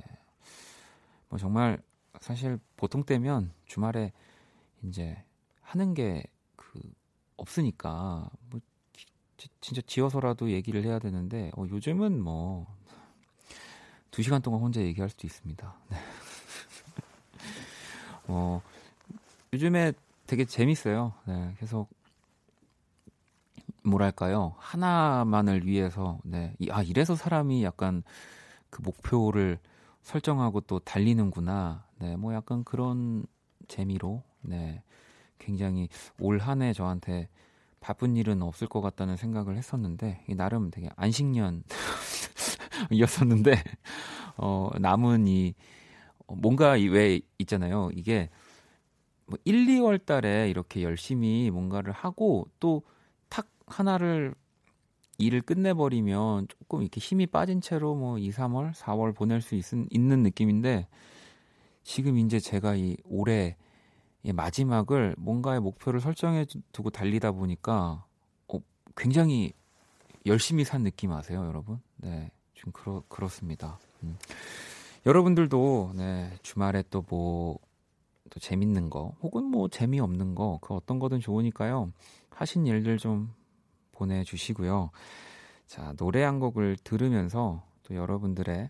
뭐 1.29 1.39
정말 1.39 1.81
사실 2.21 2.59
보통 2.77 3.03
때면 3.03 3.51
주말에 3.65 4.13
이제 4.83 5.23
하는 5.61 5.93
게 5.93 6.23
그 6.75 6.81
없으니까 7.37 8.29
뭐 8.49 8.59
지, 9.37 9.47
진짜 9.61 9.81
지어서라도 9.85 10.51
얘기를 10.51 10.83
해야 10.83 10.99
되는데 10.99 11.51
어, 11.55 11.65
요즘은 11.69 12.21
뭐. 12.21 12.67
두 14.11 14.23
시간 14.23 14.41
동안 14.41 14.61
혼자 14.61 14.79
얘기할 14.79 15.09
수도 15.09 15.27
있습니다. 15.27 15.75
네. 15.89 15.97
어, 18.27 18.61
요즘에 19.51 19.91
되게 20.25 20.45
재밌어요. 20.45 21.13
네, 21.25 21.53
계속 21.59 21.89
뭐랄까요 23.85 24.55
하나만을 24.57 25.65
위해서 25.65 26.19
네, 26.23 26.53
아 26.71 26.81
이래서 26.83 27.15
사람이 27.15 27.63
약간 27.63 28.03
그 28.69 28.81
목표를 28.81 29.59
설정하고 30.03 30.61
또 30.61 30.79
달리는구나. 30.79 31.85
네, 31.99 32.15
뭐 32.17 32.33
약간 32.33 32.63
그런 32.63 33.25
재미로 33.67 34.23
네, 34.41 34.83
굉장히 35.39 35.89
올 36.19 36.39
한 36.41 36.61
해 36.61 36.73
저한테 36.73 37.29
바쁜 37.81 38.15
일은 38.17 38.41
없을 38.43 38.67
것 38.67 38.81
같다는 38.81 39.17
생각을 39.17 39.57
했었는데 39.57 40.25
나름 40.37 40.71
되게 40.71 40.89
안식년 40.97 41.63
이었었는데 42.91 43.55
어 44.37 44.69
남은 44.79 45.27
이 45.27 45.53
뭔가 46.27 46.71
왜 46.71 47.21
있잖아요. 47.39 47.91
이게 47.93 48.29
뭐 49.27 49.37
1, 49.45 49.67
2월 49.69 49.99
달에 49.99 50.49
이렇게 50.49 50.83
열심히 50.83 51.49
뭔가를 51.51 51.93
하고 51.93 52.47
또 52.59 52.83
하나를 53.67 54.36
일을 55.17 55.41
끝내버리면 55.41 56.47
조금 56.47 56.82
이렇게 56.82 56.99
힘이 56.99 57.25
빠진 57.25 57.62
채로 57.62 57.95
뭐 57.95 58.17
2, 58.17 58.32
3월, 58.32 58.73
4월 58.73 59.15
보낼 59.15 59.41
수 59.41 59.56
있, 59.56 59.63
있는 59.89 60.23
느낌인데 60.23 60.88
지금 61.84 62.17
이제 62.17 62.39
제가 62.39 62.75
이 62.75 62.97
올해 63.06 63.56
마지막을 64.23 65.15
뭔가의 65.17 65.62
목표를 65.62 65.99
설정해 65.99 66.45
두고 66.71 66.89
달리다 66.89 67.32
보니까 67.32 68.06
어, 68.47 68.60
굉장히 68.97 69.54
열심히 70.25 70.63
산 70.63 70.84
느낌 70.84 71.12
아세요, 71.12 71.45
여러분? 71.45 71.80
네, 71.97 72.32
좀 72.56 72.73
그렇 72.73 73.04
그렇습니다. 73.08 73.78
음. 74.04 74.17
여러분들도 75.06 75.93
네, 75.95 76.32
주말에 76.41 76.84
또 76.89 77.04
뭐 77.10 77.60
또 78.30 78.39
재밌는 78.39 78.89
거 78.89 79.13
혹은 79.21 79.45
뭐 79.45 79.67
재미없는 79.67 80.36
거 80.36 80.60
그 80.62 80.73
어떤 80.73 80.99
거든 80.99 81.19
좋으니까요. 81.19 81.91
하신 82.30 82.67
일들 82.67 82.97
좀 82.97 83.34
보내주시고요. 83.95 84.91
자, 85.65 85.93
노래 85.97 86.23
한 86.23 86.39
곡을 86.39 86.77
들으면서 86.84 87.63
또 87.84 87.95
여러분들의 87.95 88.69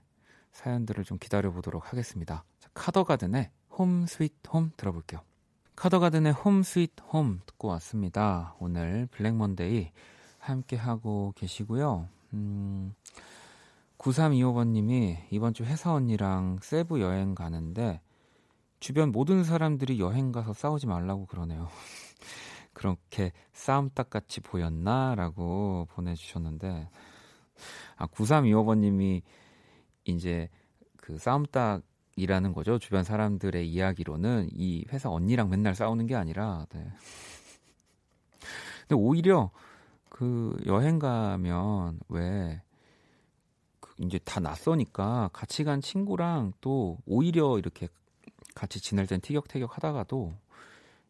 사연들을 0.51 1.03
좀 1.03 1.17
기다려 1.19 1.51
보도록 1.51 1.91
하겠습니다. 1.91 2.45
자, 2.59 2.69
카더가든의 2.73 3.49
Home 3.71 4.05
Sweet 4.05 4.33
Home 4.53 4.71
들어볼게요. 4.77 5.21
카더가든의 5.75 6.31
Home 6.31 6.63
Sweet 6.63 6.93
Home 7.11 7.41
듣고 7.45 7.67
왔습니다. 7.69 8.55
오늘 8.59 9.07
Black 9.11 9.35
Monday 9.35 9.91
함께 10.39 10.77
하고 10.77 11.33
계시고요. 11.35 12.07
음, 12.33 12.93
9325번님이 13.97 15.17
이번 15.31 15.53
주 15.53 15.63
회사 15.63 15.93
언니랑 15.93 16.59
세부 16.61 17.01
여행 17.01 17.35
가는데 17.35 18.01
주변 18.79 19.11
모든 19.11 19.43
사람들이 19.43 19.99
여행 19.99 20.31
가서 20.31 20.53
싸우지 20.53 20.87
말라고 20.87 21.25
그러네요. 21.25 21.69
그렇게 22.75 23.31
싸움딱 23.53 24.11
같이 24.11 24.41
보였나? 24.41 25.15
라고 25.15 25.87
보내주셨는데, 25.91 26.89
아, 27.95 28.05
9325번님이 28.07 29.23
이제 30.03 30.49
그 30.97 31.17
싸움딱이라는 31.17 32.53
거죠. 32.53 32.77
주변 32.77 33.03
사람들의 33.03 33.67
이야기로는 33.67 34.49
이 34.51 34.85
회사 34.89 35.09
언니랑 35.09 35.49
맨날 35.49 35.73
싸우는 35.73 36.05
게 36.05 36.15
아니라, 36.15 36.67
네. 36.73 36.85
근데 38.81 38.95
오히려 38.95 39.51
그 40.09 40.55
여행 40.65 40.99
가면 40.99 41.99
왜, 42.09 42.61
그 43.79 43.93
이제 43.99 44.19
다 44.19 44.41
낯서니까 44.41 45.29
같이 45.31 45.63
간 45.63 45.79
친구랑 45.79 46.51
또 46.59 46.97
오히려 47.05 47.57
이렇게 47.57 47.87
같이 48.53 48.81
지낼 48.81 49.07
땐 49.07 49.21
티격태격 49.21 49.77
하다가도 49.77 50.33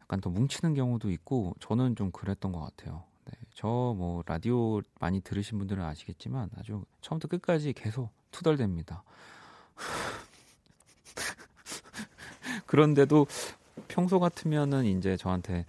약간 0.06 0.22
더 0.22 0.30
뭉치는 0.30 0.76
경우도 0.76 1.10
있고 1.12 1.56
저는 1.60 1.96
좀 1.96 2.12
그랬던 2.12 2.52
것 2.52 2.60
같아요. 2.62 3.04
네, 3.26 3.34
저 3.56 3.94
뭐 3.98 4.24
라디오 4.26 4.82
많이 5.00 5.22
들으신 5.22 5.58
분들은 5.58 5.84
아시겠지만 5.84 6.50
아주 6.58 6.86
처음부터 7.02 7.28
끝까지 7.30 7.74
계속 7.74 8.10
투덜댑니다. 8.32 9.02
그런데도 12.68 13.26
평소 13.88 14.20
같으면은 14.20 14.86
이제 14.86 15.18
저한테 15.18 15.66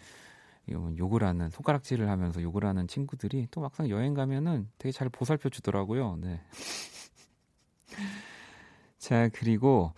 욕을 0.69 1.23
하는 1.23 1.49
손가락질을 1.51 2.09
하면서 2.09 2.43
욕을 2.43 2.65
하는 2.65 2.89
친구들이 2.89 3.47
또 3.51 3.61
막상 3.61 3.89
여행 3.89 4.15
가면은 4.15 4.69
되게 4.79 4.93
잘 4.93 5.09
보살펴 5.09 5.49
주더라고요. 5.49 6.17
네. 6.21 6.41
자, 8.99 9.29
그리고 9.33 9.93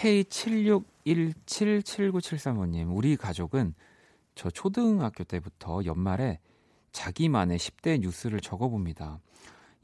K76177973번님, 0.00 2.96
우리 2.96 3.16
가족은 3.16 3.74
저 4.34 4.50
초등학교 4.50 5.22
때부터 5.24 5.84
연말에 5.84 6.40
자기만의 6.92 7.58
10대 7.58 8.00
뉴스를 8.00 8.40
적어봅니다. 8.40 9.20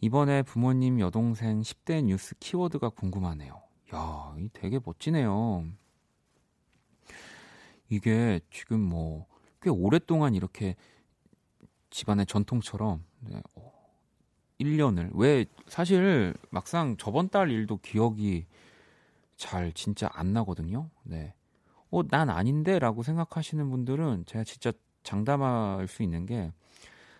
이번에 0.00 0.42
부모님 0.42 0.98
여동생 1.00 1.60
10대 1.60 2.04
뉴스 2.04 2.34
키워드가 2.38 2.88
궁금하네요. 2.90 3.60
야, 3.94 4.34
이 4.38 4.48
되게 4.52 4.78
멋지네요. 4.84 5.64
이게 7.88 8.40
지금 8.50 8.80
뭐 8.80 9.26
꽤 9.66 9.70
오랫동안 9.70 10.36
이렇게 10.36 10.76
집안의 11.90 12.26
전통처럼 12.26 13.02
네, 13.18 13.42
1년을 14.60 15.08
어, 15.08 15.10
왜 15.14 15.44
사실 15.66 16.34
막상 16.50 16.96
저번 16.96 17.28
달 17.28 17.50
일도 17.50 17.78
기억이 17.78 18.46
잘 19.36 19.72
진짜 19.72 20.08
안 20.12 20.32
나거든요. 20.32 20.90
네. 21.04 21.34
어, 21.90 22.02
난 22.08 22.30
아닌데 22.30 22.78
라고 22.78 23.02
생각하시는 23.02 23.70
분들은 23.70 24.24
제가 24.26 24.44
진짜 24.44 24.72
장담할 25.04 25.88
수 25.88 26.02
있는 26.02 26.26
게 26.26 26.52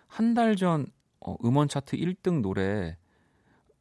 한 0.09 0.33
달 0.35 0.55
전 0.57 0.87
어, 1.21 1.35
음원 1.45 1.67
차트 1.67 1.97
1등 1.97 2.41
노래 2.41 2.97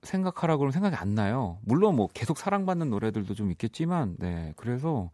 생각하라 0.02 0.56
그러면 0.58 0.72
생각이 0.72 0.96
안 0.96 1.14
나요. 1.14 1.58
물론 1.62 1.96
뭐 1.96 2.08
계속 2.14 2.38
사랑받는 2.38 2.90
노래들도 2.90 3.34
좀 3.34 3.50
있겠지만, 3.52 4.16
네. 4.18 4.52
그래서 4.56 5.10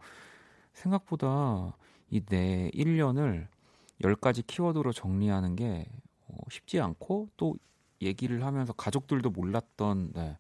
생각보다 0.75 1.77
이 2.11 2.21
내 2.27 2.71
1년을 2.75 3.49
10가지 4.03 4.43
키워드로 4.47 4.93
정리하는 4.93 5.57
게 5.57 5.87
어, 6.29 6.37
쉽지 6.51 6.81
않고 6.81 7.31
또 7.37 7.57
얘기를 8.03 8.45
하면서 8.45 8.73
가족들도 8.73 9.31
몰랐던 9.31 10.13
네, 10.15 10.37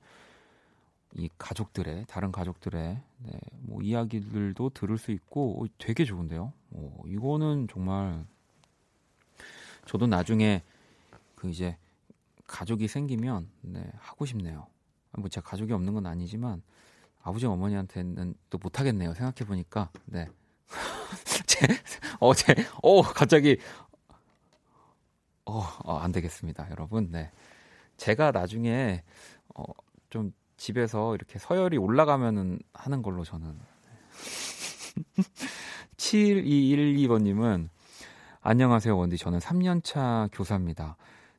이 1.14 1.28
가족들의 1.38 2.06
다른 2.08 2.32
가족들의 2.32 3.00
네, 3.18 3.32
뭐 3.60 3.82
이야기들도 3.82 4.70
들을 4.70 4.96
수 4.98 5.10
있고 5.12 5.62
어, 5.62 5.66
되게 5.78 6.04
좋은데요. 6.04 6.52
어, 6.70 7.02
이거는 7.06 7.68
정말 7.70 8.24
저도 9.86 10.06
나중에 10.06 10.62
그 11.34 11.50
이제 11.50 11.76
가족이 12.46 12.88
생기면 12.88 13.48
네, 13.62 13.92
하고 13.98 14.24
싶네요. 14.26 14.66
뭐 15.18 15.28
제가 15.28 15.48
가족이 15.50 15.72
없는 15.72 15.92
건 15.94 16.06
아니지만 16.06 16.62
아버지 17.22 17.46
어머니한테는 17.46 18.34
또 18.50 18.58
못하겠네요. 18.58 19.14
생각해 19.14 19.46
보니까 19.46 19.90
네. 20.06 20.28
제, 21.46 21.66
어 22.20 22.32
제 22.34 22.54
어 22.82 23.02
갑자기 23.02 23.58
어, 25.44 25.60
어, 25.84 25.96
안 25.98 26.12
되겠습니다, 26.12 26.70
여러분. 26.70 27.10
네. 27.10 27.30
제가 27.96 28.30
나중에 28.30 29.02
어, 29.54 29.64
좀 30.10 30.32
집에서 30.62 31.14
이렇게 31.16 31.40
서열이 31.40 31.76
올라가면은 31.76 32.60
하는 32.72 33.02
걸로 33.02 33.24
저는. 33.24 33.58
7212번님은 35.96 37.68
안녕하세요 38.40 38.96
원디. 38.96 39.16
저는 39.16 39.40
3년차 39.40 40.28
교사입니다. 40.32 40.96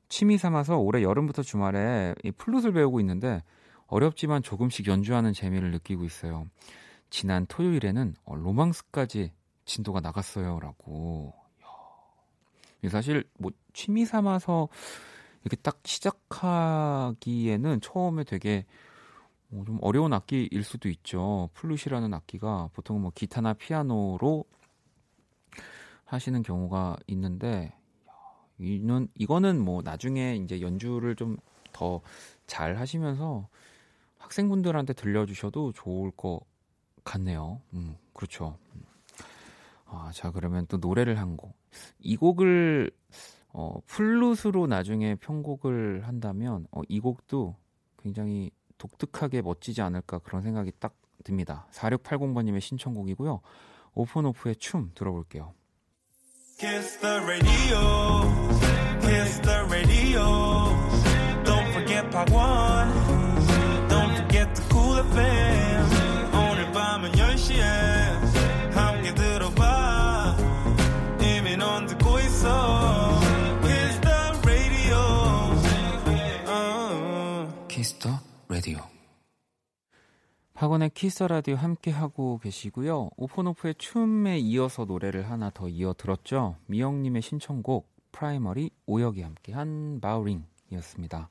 취미 0.09 0.37
삼아서 0.37 0.77
올해 0.77 1.03
여름부터 1.03 1.41
주말에 1.41 2.15
이 2.23 2.31
플룻을 2.31 2.73
배우고 2.73 2.99
있는데 2.99 3.41
어렵지만 3.87 4.43
조금씩 4.43 4.87
연주하는 4.87 5.31
재미를 5.31 5.71
느끼고 5.71 6.03
있어요. 6.03 6.45
지난 7.09 7.45
토요일에는 7.45 8.15
어, 8.25 8.35
로망스까지 8.35 9.31
진도가 9.63 10.01
나갔어요라고. 10.01 11.33
사실 12.89 13.23
뭐 13.39 13.51
취미 13.71 14.03
삼아서 14.05 14.67
이렇게 15.45 15.55
딱 15.61 15.79
시작하기에는 15.85 17.79
처음에 17.79 18.25
되게 18.25 18.65
어, 18.65 18.73
좀 19.65 19.77
어려운 19.81 20.13
악기일 20.13 20.63
수도 20.63 20.89
있죠. 20.89 21.49
플룻이라는 21.53 22.13
악기가 22.13 22.69
보통 22.73 23.01
뭐 23.01 23.11
기타나 23.13 23.53
피아노로 23.53 24.45
하시는 26.05 26.41
경우가 26.43 26.97
있는데 27.07 27.73
이는 28.57 29.07
이거는 29.15 29.59
뭐 29.63 29.81
나중에 29.83 30.35
이제 30.35 30.61
연주를 30.61 31.15
좀 31.15 31.37
더 31.73 32.01
잘 32.45 32.77
하시면서 32.77 33.47
학생분들한테 34.17 34.93
들려주셔도 34.93 35.73
좋을 35.73 36.11
것 36.11 36.41
같네요. 37.03 37.61
음, 37.73 37.95
그렇죠. 38.13 38.57
아, 39.85 40.11
자 40.13 40.31
그러면 40.31 40.65
또 40.67 40.77
노래를 40.77 41.19
한 41.19 41.35
곡. 41.35 41.55
이 41.99 42.15
곡을 42.15 42.91
어, 43.49 43.79
플룻으로 43.87 44.67
나중에 44.67 45.15
편곡을 45.15 46.07
한다면 46.07 46.67
어, 46.71 46.81
이 46.87 46.99
곡도 46.99 47.55
굉장히 48.01 48.51
독특하게 48.77 49.41
멋지지 49.41 49.81
않을까 49.81 50.19
그런 50.19 50.41
생각이 50.41 50.71
딱 50.79 50.95
듭니다. 51.23 51.67
4680번님의 51.71 52.61
신청곡이고요. 52.61 53.41
오픈오프의 53.93 54.55
춤 54.57 54.91
들어볼게요. 54.95 55.53
Kiss 56.59 56.99
the 56.99 57.19
radio, 57.25 57.79
kiss 59.01 59.41
the 59.41 59.65
radio. 59.69 60.23
Don't 61.43 61.71
forget 61.73 62.09
Park 62.11 62.31
One, 62.31 62.89
박원의 80.53 80.91
Kiss 80.91 81.23
the 81.23 81.35
Radio 81.35 81.55
함께 81.55 81.89
하고 81.89 82.37
계시고요. 82.37 83.09
offonoff의 83.17 83.75
춤에 83.79 84.37
이어서 84.37 84.85
노래를 84.85 85.29
하나 85.29 85.49
더 85.49 85.67
이어 85.67 85.93
들었죠. 85.97 86.57
미영님의 86.67 87.23
신청곡 87.23 87.89
프라이머리 88.11 88.69
오혁이 88.85 89.23
함께한 89.23 89.99
Bawling이었습니다. 89.99 91.29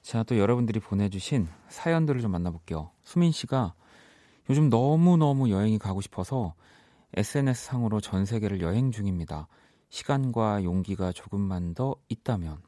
자, 0.00 0.22
또 0.22 0.38
여러분들이 0.38 0.80
보내주신 0.80 1.48
사연들을 1.68 2.22
좀 2.22 2.30
만나볼게요. 2.30 2.90
수민 3.02 3.30
씨가 3.30 3.74
요즘 4.48 4.70
너무 4.70 5.18
너무 5.18 5.50
여행이 5.50 5.78
가고 5.78 6.00
싶어서 6.00 6.54
SNS상으로 7.14 8.00
전 8.00 8.24
세계를 8.24 8.62
여행 8.62 8.90
중입니다. 8.90 9.48
시간과 9.90 10.64
용기가 10.64 11.12
조금만 11.12 11.74
더 11.74 11.94
있다면 12.08 12.62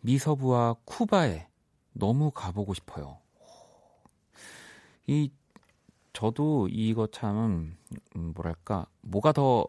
미서부와 0.00 0.74
쿠바에 0.84 1.46
너무 1.92 2.32
가보고 2.32 2.74
싶어요. 2.74 3.18
이 5.06 5.30
저도 6.12 6.68
이거 6.70 7.06
참 7.08 7.76
음, 8.16 8.32
뭐랄까 8.34 8.86
뭐가 9.02 9.32
더 9.32 9.68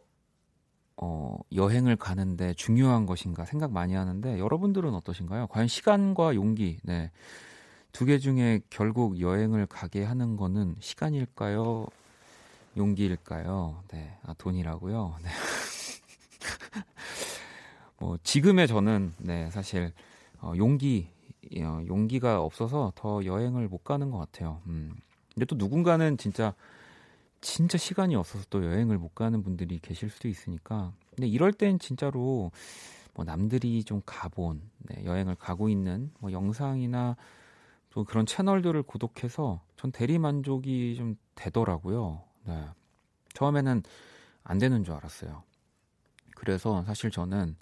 어, 0.98 1.38
여행을 1.54 1.96
가는데 1.96 2.54
중요한 2.56 3.06
것인가 3.06 3.46
생각 3.46 3.72
많이 3.72 3.94
하는데 3.94 4.40
여러분들은 4.40 4.94
어떠신가요? 4.96 5.48
과연 5.48 5.68
시간과 5.68 6.36
용기, 6.36 6.80
네. 6.84 7.12
두 7.92 8.06
개 8.06 8.20
중에 8.20 8.62
결국 8.70 9.20
여행을 9.20 9.68
가게 9.68 10.04
하는 10.04 10.38
거는 10.38 10.76
시간일까요? 10.80 11.86
용기일까요? 12.78 13.84
네. 13.90 14.18
아, 14.24 14.34
돈이라고요? 14.38 15.18
네. 15.24 15.30
뭐, 18.00 18.18
지금의 18.24 18.68
저는, 18.68 19.14
네, 19.18 19.50
사실, 19.52 19.94
어, 20.42 20.54
용기, 20.58 21.10
어, 21.60 21.84
용기가 21.88 22.42
없어서 22.42 22.92
더 22.96 23.26
여행을 23.26 23.68
못 23.68 23.84
가는 23.84 24.12
것 24.12 24.18
같아요. 24.20 24.62
음. 24.68 24.96
근데 25.38 25.46
또 25.46 25.56
누군가는 25.56 26.18
진짜 26.18 26.56
진짜 27.42 27.78
시간이 27.78 28.16
없어서 28.16 28.44
또 28.50 28.66
여행을 28.66 28.98
못 28.98 29.14
가는 29.14 29.44
분들이 29.44 29.78
계실 29.78 30.10
수도 30.10 30.28
있으니까. 30.28 30.94
근데 31.16 31.28
이럴 31.28 31.54
땐 31.54 31.78
진짜로 31.78 32.50
뭐 33.14 33.24
남들이 33.24 33.84
좀 33.84 34.02
가본 34.04 34.64
네, 34.80 35.06
여행을 35.06 35.36
가고 35.36 35.70
있는 35.70 36.12
뭐 36.18 36.32
영상이나 36.32 37.16
또 37.92 38.04
그런 38.04 38.26
채널들을 38.26 38.82
구독해서 38.82 39.62
전 39.76 39.92
대리 39.92 40.18
만족이 40.18 40.96
좀 40.96 41.16
되더라고요. 41.36 42.24
네. 42.46 42.66
처음에는 43.36 43.84
안 44.44 44.58
되는 44.58 44.84
줄 44.84 44.96
알았어요. 44.96 45.44
그래서 46.36 46.84
사실 46.84 47.12
저는 47.12 47.56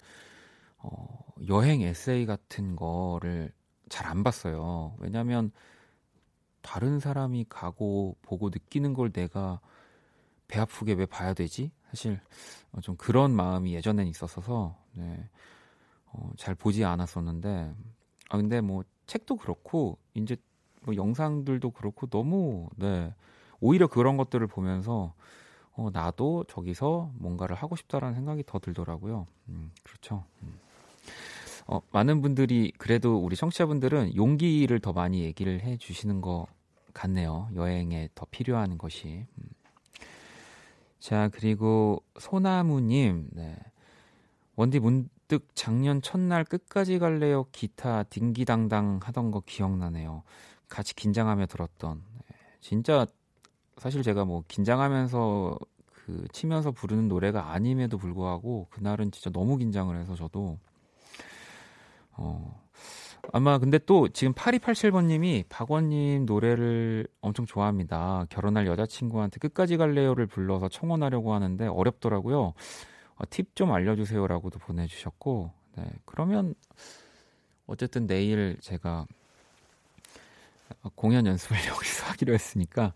어, 0.78 1.18
여행 1.46 1.82
에세이 1.82 2.24
같은 2.24 2.74
거를 2.74 3.52
잘 3.90 4.06
안 4.06 4.24
봤어요. 4.24 4.94
왜냐하면 4.98 5.52
다른 6.66 6.98
사람이 6.98 7.46
가고 7.48 8.16
보고 8.22 8.48
느끼는 8.48 8.92
걸 8.92 9.12
내가 9.12 9.60
배 10.48 10.58
아프게 10.58 10.94
왜 10.94 11.06
봐야 11.06 11.32
되지? 11.32 11.70
사실 11.90 12.20
어, 12.72 12.80
좀 12.80 12.96
그런 12.96 13.30
마음이 13.30 13.72
예전엔 13.72 14.08
있었어서 14.08 14.76
네, 14.94 15.30
어, 16.06 16.28
잘 16.36 16.56
보지 16.56 16.84
않았었는데 16.84 17.72
아 18.30 18.36
근데 18.36 18.60
뭐 18.60 18.82
책도 19.06 19.36
그렇고 19.36 19.96
이제 20.14 20.36
뭐 20.82 20.96
영상들도 20.96 21.70
그렇고 21.70 22.08
너무 22.08 22.68
네 22.74 23.14
오히려 23.60 23.86
그런 23.86 24.16
것들을 24.16 24.44
보면서 24.48 25.14
어, 25.70 25.90
나도 25.92 26.46
저기서 26.48 27.12
뭔가를 27.14 27.54
하고 27.54 27.76
싶다라는 27.76 28.16
생각이 28.16 28.42
더 28.44 28.58
들더라고요. 28.58 29.26
음, 29.50 29.70
그렇죠. 29.84 30.24
음. 30.42 30.58
어, 31.68 31.80
많은 31.92 32.22
분들이 32.22 32.72
그래도 32.76 33.18
우리 33.18 33.36
청취자분들은 33.36 34.16
용기를 34.16 34.80
더 34.80 34.92
많이 34.92 35.22
얘기를 35.22 35.60
해 35.60 35.76
주시는 35.76 36.20
것 36.22 36.46
같네요. 36.96 37.48
여행에 37.54 38.08
더 38.14 38.26
필요한 38.30 38.78
것이. 38.78 39.26
음. 39.38 39.48
자, 40.98 41.28
그리고 41.32 42.02
소나무님, 42.18 43.28
네. 43.32 43.56
원디 44.56 44.80
문득 44.80 45.46
작년 45.54 46.00
첫날 46.00 46.42
끝까지 46.44 46.98
갈래요 46.98 47.44
기타 47.52 48.02
딩기당당 48.04 49.00
하던 49.02 49.30
거 49.30 49.40
기억나네요. 49.40 50.22
같이 50.68 50.94
긴장하며 50.94 51.46
들었던. 51.46 52.02
네. 52.28 52.36
진짜 52.60 53.06
사실 53.76 54.02
제가 54.02 54.24
뭐 54.24 54.42
긴장하면서 54.48 55.58
그 55.92 56.26
치면서 56.32 56.70
부르는 56.70 57.08
노래가 57.08 57.52
아님에도 57.52 57.98
불구하고 57.98 58.68
그날은 58.70 59.10
진짜 59.10 59.28
너무 59.30 59.58
긴장을 59.58 59.94
해서 59.94 60.14
저도 60.14 60.58
어 62.12 62.65
아마 63.32 63.58
근데 63.58 63.78
또 63.78 64.08
지금 64.08 64.32
8287번님이 64.34 65.44
박원님 65.48 66.26
노래를 66.26 67.06
엄청 67.20 67.46
좋아합니다. 67.46 68.26
결혼할 68.30 68.66
여자친구한테 68.66 69.38
끝까지 69.38 69.76
갈래요를 69.76 70.26
불러서 70.26 70.68
청혼하려고 70.68 71.34
하는데 71.34 71.66
어렵더라고요. 71.66 72.54
어, 73.16 73.24
팁좀 73.30 73.72
알려주세요라고도 73.72 74.58
보내주셨고, 74.58 75.50
네 75.76 75.84
그러면 76.04 76.54
어쨌든 77.66 78.06
내일 78.06 78.58
제가 78.60 79.06
공연 80.94 81.26
연습을 81.26 81.56
여기서 81.68 82.06
하기로 82.06 82.34
했으니까 82.34 82.92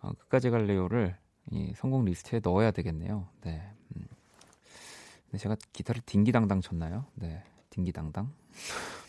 어, 0.00 0.10
끝까지 0.18 0.50
갈래요를 0.50 1.16
이 1.50 1.72
성공 1.76 2.04
리스트에 2.04 2.40
넣어야 2.42 2.70
되겠네요. 2.70 3.28
네. 3.42 3.62
음. 3.96 4.06
근데 5.26 5.38
제가 5.38 5.56
기타를 5.72 6.02
딩기당당 6.04 6.60
쳤나요? 6.60 7.06
네, 7.14 7.42
딩기당당. 7.70 8.32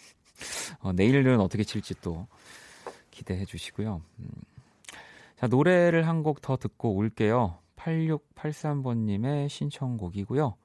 어, 0.80 0.94
내일은 0.94 1.40
어떻게 1.40 1.64
칠지 1.64 1.96
또 2.02 2.28
기대해 3.12 3.46
주시고요. 3.46 4.02
음. 4.20 4.30
자, 5.38 5.48
노래를 5.48 6.08
한 6.08 6.24
곡 6.24 6.42
더 6.42 6.58
듣고 6.58 6.96
올게요. 6.96 7.58
8683번님의 7.78 9.48
신청곡이고요. 9.50 10.56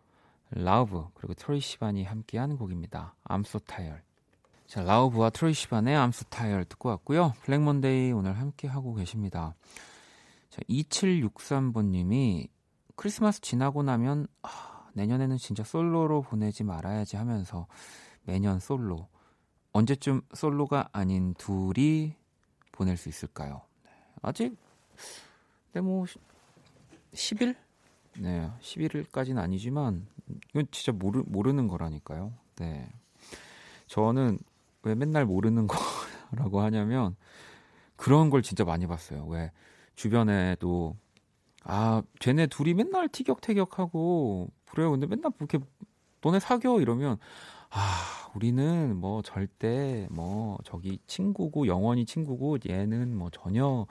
Lauv 0.50 1.06
그리고 1.14 1.34
Troye 1.34 1.60
Sivan이 1.60 2.04
함께한 2.04 2.56
곡입니다. 2.56 3.14
I'm 3.24 3.46
so 3.46 3.60
tired. 3.60 4.02
자, 4.66 4.82
Lauv와 4.82 5.30
Troye 5.30 5.52
Sivan의 5.52 5.94
I'm 5.96 6.13
so 6.13 6.24
tired 6.30 6.64
듣고 6.64 6.88
왔고요. 6.88 7.34
Black 7.42 7.74
Monday 7.74 8.12
오늘 8.12 8.38
함께 8.38 8.66
하고 8.68 8.94
계십니다. 8.94 9.54
자, 10.50 10.60
2763번 10.68 11.86
님이 11.86 12.48
크리스마스 12.96 13.40
지나고 13.40 13.82
나면 13.82 14.26
아, 14.42 14.88
내년에는 14.94 15.36
진짜 15.38 15.64
솔로로 15.64 16.22
보내지 16.22 16.64
말아야지 16.64 17.16
하면서 17.16 17.66
매년 18.22 18.58
솔로 18.58 19.08
언제쯤 19.74 20.22
솔로가 20.32 20.88
아닌 20.92 21.34
둘이 21.34 22.14
보낼 22.70 22.96
수 22.96 23.08
있을까요? 23.08 23.62
네, 23.84 23.90
아직 24.22 24.56
네, 25.72 25.80
뭐 25.80 26.06
10일? 27.12 27.56
네, 28.20 28.50
11일까지는 28.60 29.38
아니지만 29.38 30.06
이건 30.50 30.68
진짜 30.70 30.92
모르 30.92 31.24
모르는 31.26 31.66
거라니까요. 31.66 32.32
네. 32.56 32.88
저는 33.88 34.38
왜 34.84 34.94
맨날 34.94 35.26
모르는 35.26 35.66
거라고 36.30 36.60
하냐면 36.60 37.16
그런 37.96 38.30
걸 38.30 38.42
진짜 38.42 38.64
많이 38.64 38.86
봤어요. 38.86 39.26
왜 39.26 39.50
주변에도 39.96 40.96
아, 41.64 42.02
쟤네 42.20 42.46
둘이 42.46 42.74
맨날 42.74 43.08
티격태격하고 43.08 44.50
그래요. 44.66 44.92
근데 44.92 45.08
맨날 45.08 45.32
이렇게 45.40 45.58
너네 46.20 46.38
사겨 46.38 46.80
이러면 46.80 47.18
아, 47.76 48.30
우리는 48.36 48.96
뭐 48.96 49.20
절대 49.22 50.06
뭐 50.08 50.58
저기 50.64 51.00
친구고 51.08 51.66
영원히 51.66 52.06
친구고 52.06 52.58
얘는 52.68 53.16
뭐 53.16 53.30
전혀 53.30 53.86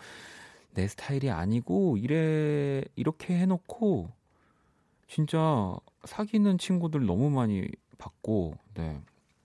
내 0.73 0.87
스타일이 0.87 1.29
아니고 1.29 1.97
이래 1.97 2.81
이렇게 2.95 3.37
해 3.37 3.45
놓고 3.45 4.09
진짜 5.09 5.75
사귀는 6.05 6.59
친구들 6.59 7.05
너무 7.05 7.29
많이 7.29 7.67
봤고 7.97 8.55
네. 8.75 9.01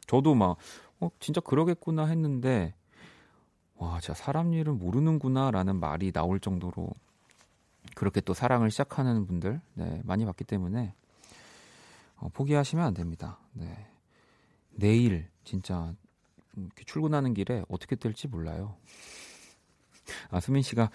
저도 0.06 0.36
막 0.36 0.56
어, 1.00 1.10
진짜 1.18 1.40
그러겠구나 1.40 2.06
했는데 2.06 2.74
와, 3.76 3.98
진짜 4.00 4.14
사람 4.14 4.54
일을 4.54 4.72
모르는구나 4.72 5.50
라는 5.50 5.80
말이 5.80 6.12
나올 6.12 6.38
정도로 6.38 6.90
그렇게 7.96 8.20
또 8.20 8.34
사랑을 8.34 8.70
시작하는 8.70 9.26
분들 9.26 9.60
네, 9.74 10.00
많이 10.04 10.24
봤기 10.24 10.44
때문에 10.44 10.94
어, 12.18 12.28
포기하시면 12.32 12.84
안 12.84 12.94
됩니다. 12.94 13.38
네. 13.52 13.97
내일 14.78 15.28
진짜 15.44 15.92
출근하는 16.86 17.34
길에 17.34 17.64
어떻게 17.68 17.96
될지 17.96 18.28
몰라요. 18.28 18.76
아, 20.30 20.40
수민 20.40 20.62
씨가 20.62 20.90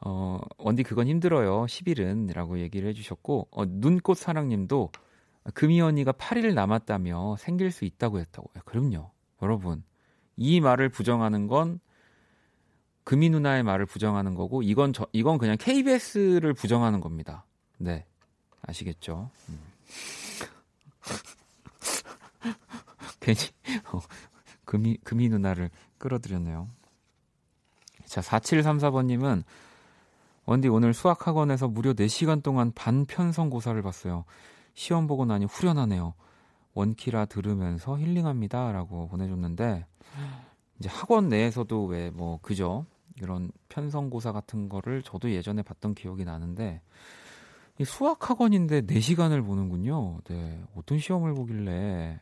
어, 0.00 0.40
원디 0.58 0.82
그건 0.82 1.06
힘들어요. 1.06 1.66
10일은라고 1.66 2.58
얘기를 2.58 2.88
해 2.88 2.92
주셨고 2.92 3.48
어, 3.50 3.64
눈꽃 3.66 4.16
사랑 4.16 4.48
님도 4.48 4.90
금이 5.54 5.80
언니가 5.80 6.12
8일 6.12 6.54
남았다며 6.54 7.36
생길 7.36 7.70
수 7.70 7.84
있다고 7.84 8.18
했다고. 8.18 8.50
요 8.56 8.62
그럼요, 8.64 9.10
여러분. 9.42 9.84
이 10.36 10.60
말을 10.60 10.88
부정하는 10.88 11.46
건 11.46 11.80
금이 13.04 13.30
누나의 13.30 13.62
말을 13.62 13.86
부정하는 13.86 14.34
거고 14.34 14.62
이건 14.62 14.92
저 14.92 15.06
이건 15.12 15.38
그냥 15.38 15.56
KBS를 15.58 16.54
부정하는 16.54 17.00
겁니다. 17.00 17.44
네. 17.78 18.06
아시겠죠? 18.62 19.30
음. 19.48 19.58
괜히 23.22 23.38
어, 23.92 24.00
금이 24.64 24.98
금이 25.04 25.28
누나를 25.30 25.70
끌어들였네요. 25.98 26.68
자, 28.04 28.20
4734번 28.20 29.06
님은 29.06 29.44
원디 30.44 30.68
오늘 30.68 30.92
수학 30.92 31.26
학원에서 31.26 31.68
무려 31.68 31.94
4시간 31.94 32.42
동안 32.42 32.72
반편성고사를 32.72 33.80
봤어요. 33.80 34.24
시험 34.74 35.06
보고 35.06 35.24
나니 35.24 35.44
후련하네요. 35.46 36.14
원키라 36.74 37.26
들으면서 37.26 37.98
힐링합니다 37.98 38.72
라고 38.72 39.06
보내줬는데 39.08 39.86
이제 40.78 40.88
학원 40.88 41.28
내에서도 41.28 41.84
왜 41.86 42.10
뭐 42.10 42.38
그죠 42.42 42.86
이런 43.20 43.52
편성고사 43.68 44.32
같은 44.32 44.68
거를 44.68 45.02
저도 45.02 45.30
예전에 45.30 45.62
봤던 45.62 45.94
기억이 45.94 46.24
나는데 46.24 46.80
이 47.78 47.84
수학 47.84 48.28
학원인데 48.28 48.82
4시간을 48.82 49.44
보는군요. 49.44 50.20
네. 50.24 50.62
어떤 50.74 50.98
시험을 50.98 51.34
보길래 51.34 52.20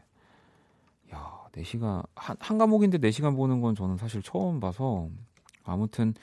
야, 1.15 1.41
4시간 1.53 2.05
한, 2.15 2.37
한 2.41 2.59
과목인데 2.59 2.99
4시간 2.99 3.37
보는 3.37 3.61
건 3.61 3.75
저는 3.75 3.97
사실 3.97 4.23
처음 4.23 4.61
봐서 4.61 5.09
아무튼 5.65 6.15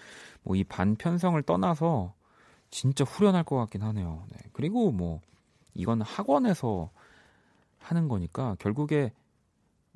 뭐 0.44 0.56
이 0.56 0.64
반편성을 0.64 1.42
떠나서 1.44 2.14
진짜 2.70 3.04
후련할 3.04 3.44
것 3.44 3.56
같긴 3.58 3.82
하네요. 3.84 4.24
네. 4.32 4.38
그리고 4.54 4.92
뭐 4.92 5.22
이건 5.74 6.02
학원에서 6.02 6.90
하는 7.80 8.08
거니까 8.08 8.56
결국에 8.60 9.12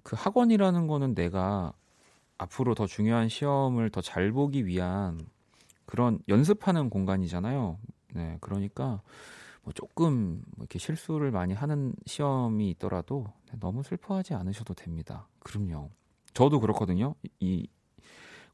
그 0.03 0.15
학원이라는 0.17 0.87
거는 0.87 1.15
내가 1.15 1.73
앞으로 2.37 2.75
더 2.75 2.87
중요한 2.87 3.29
시험을 3.29 3.89
더 3.91 4.01
잘 4.01 4.31
보기 4.31 4.65
위한 4.65 5.19
그런 5.85 6.19
연습하는 6.27 6.89
공간이잖아요. 6.89 7.77
네, 8.13 8.37
그러니까 8.41 9.01
뭐 9.63 9.73
조금 9.73 10.41
뭐 10.55 10.63
이렇게 10.63 10.79
실수를 10.79 11.31
많이 11.31 11.53
하는 11.53 11.93
시험이 12.05 12.71
있더라도 12.71 13.27
너무 13.59 13.83
슬퍼하지 13.83 14.33
않으셔도 14.33 14.73
됩니다. 14.73 15.27
그럼요. 15.39 15.89
저도 16.33 16.59
그렇거든요. 16.59 17.15
이 17.39 17.67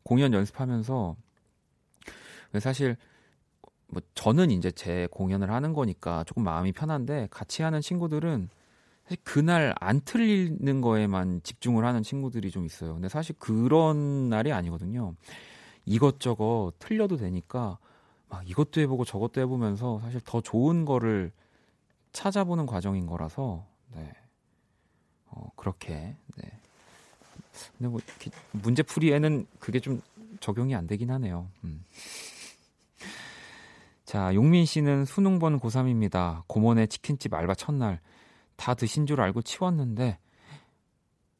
공연 0.03 0.33
연습하면서 0.33 1.15
사실 2.59 2.97
뭐 3.87 4.01
저는 4.15 4.51
이제 4.51 4.71
제 4.71 5.07
공연을 5.11 5.51
하는 5.51 5.73
거니까 5.73 6.23
조금 6.25 6.43
마음이 6.43 6.73
편한데 6.73 7.27
같이 7.31 7.61
하는 7.61 7.81
친구들은 7.81 8.49
사실 9.03 9.17
그날 9.23 9.73
안 9.79 10.01
틀리는 10.01 10.81
거에만 10.81 11.41
집중을 11.43 11.85
하는 11.85 12.03
친구들이 12.03 12.51
좀 12.51 12.65
있어요. 12.65 12.93
근데 12.95 13.07
사실 13.07 13.35
그런 13.39 14.27
날이 14.27 14.51
아니거든요. 14.51 15.15
이것저것 15.85 16.73
틀려도 16.79 17.15
되니까 17.15 17.77
막 18.29 18.47
이것도 18.49 18.81
해보고 18.81 19.05
저것도 19.05 19.41
해보면서 19.41 19.99
사실 20.01 20.19
더 20.21 20.41
좋은 20.41 20.85
거를 20.85 21.31
찾아보는 22.11 22.65
과정인 22.65 23.05
거라서 23.05 23.65
네. 23.93 24.11
어, 25.27 25.49
그렇게 25.55 26.15
네. 26.35 26.59
근데 27.77 27.89
뭐 27.89 27.99
문제 28.51 28.83
풀이에는 28.83 29.47
그게 29.59 29.79
좀 29.79 30.01
적용이 30.39 30.75
안 30.75 30.87
되긴 30.87 31.11
하네요. 31.11 31.47
음. 31.63 31.83
자, 34.05 34.33
용민 34.33 34.65
씨는 34.65 35.05
수능 35.05 35.39
본 35.39 35.59
고3입니다. 35.59 36.43
고모네 36.47 36.87
치킨집 36.87 37.33
알바 37.33 37.55
첫날 37.55 37.99
다 38.55 38.73
드신 38.73 39.05
줄 39.05 39.21
알고 39.21 39.41
치웠는데 39.41 40.17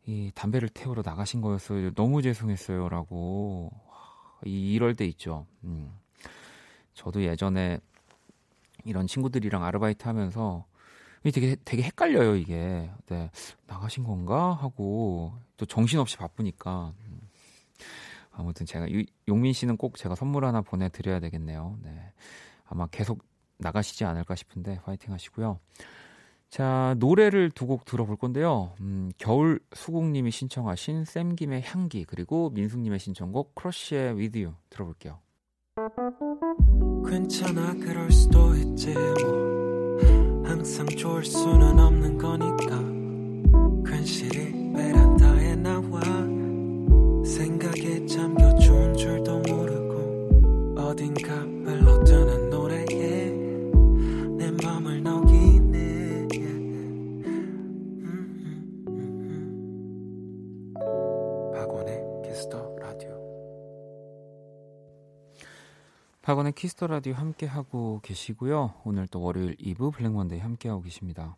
이 0.05 0.31
담배를 0.35 0.69
태우러 0.69 1.01
나가신 1.03 1.41
거였어요. 1.41 1.93
너무 1.93 2.21
죄송했어요라고. 2.21 3.71
이, 4.45 4.73
이럴 4.73 4.95
때 4.95 5.05
있죠. 5.05 5.45
음. 5.63 5.91
저도 6.98 7.24
예전에 7.24 7.80
이런 8.84 9.08
친구들이랑 9.08 9.64
아르바이트 9.64 10.06
하면서 10.08 10.66
되게 11.24 11.56
되게 11.64 11.84
헷갈려요 11.84 12.36
이게. 12.36 12.89
네, 13.08 13.30
나가신 13.68 14.04
건가 14.04 14.54
하고 14.54 15.34
또 15.58 15.66
정신없이 15.66 16.18
바쁘니까 16.18 16.93
아무튼 18.32 18.66
제가 18.66 18.88
용민 19.28 19.54
씨는 19.54 19.78
꼭 19.78 19.95
제가 19.98 20.16
선물 20.16 20.45
하나 20.45 20.62
보내드려야 20.62 21.20
되겠네요. 21.20 21.78
네. 21.84 22.14
아마 22.66 22.88
계속 22.88 23.24
나가시지 23.58 24.04
않을까 24.06 24.36
싶은데 24.36 24.80
파이팅 24.84 25.14
하시고요. 25.14 25.60
자, 26.50 26.95
노래를 27.00 27.52
두 27.52 27.66
곡 27.68 27.84
들어볼 27.86 28.16
건데요. 28.16 28.74
음, 28.80 29.12
겨울 29.18 29.60
수국님이 29.74 30.32
신청하신 30.32 31.06
샘김의 31.06 31.64
향기 31.64 32.06
그리고 32.06 32.50
민숙님의 32.52 33.00
신청곡 33.00 33.56
크러쉬의 33.56 34.14
With 34.16 34.43
You 34.43 34.56
들어볼게요. 34.70 35.20
괜찮아 37.07 37.75
그럴 37.75 38.11
수도 38.11 38.55
있지 38.55 38.95
뭐. 38.95 39.97
항상 40.43 40.88
좋을 40.88 41.23
수는 41.23 41.80
없는 41.80 42.17
거니까 42.17 42.97
Kiss 66.57 66.75
the 66.75 66.88
Radio 66.88 67.13
함께 67.14 67.45
하고 67.45 67.99
계시고요. 68.01 68.74
오늘 68.84 69.05
또 69.08 69.22
월요일 69.22 69.55
2부 69.58 69.93
Black 69.93 70.14
Monday 70.14 70.39
함께 70.39 70.70
하고 70.70 70.82
계십니다. 70.82 71.38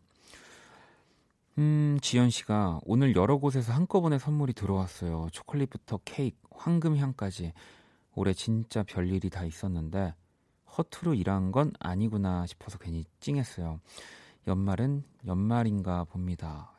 음, 1.58 2.00
지연 2.02 2.30
씨가 2.30 2.80
오늘 2.86 3.14
여러 3.18 3.36
곳에서 3.36 3.74
한꺼번에 3.74 4.18
선물이 4.18 4.54
들어왔어요. 4.54 5.28
초콜릿부터 5.34 6.00
케이크, 6.06 6.38
황금향까지. 6.52 7.52
올해 8.16 8.32
진짜 8.32 8.82
별일이 8.84 9.30
다 9.30 9.44
있었는데 9.44 10.16
허투루 10.78 11.16
일한 11.16 11.52
건 11.52 11.74
아니구나 11.80 12.46
싶어서 12.46 12.78
괜히 12.78 13.04
찡했어요. 13.20 13.82
연말은 14.48 15.04
연말인가 15.28 16.06
봅니다. 16.06 16.72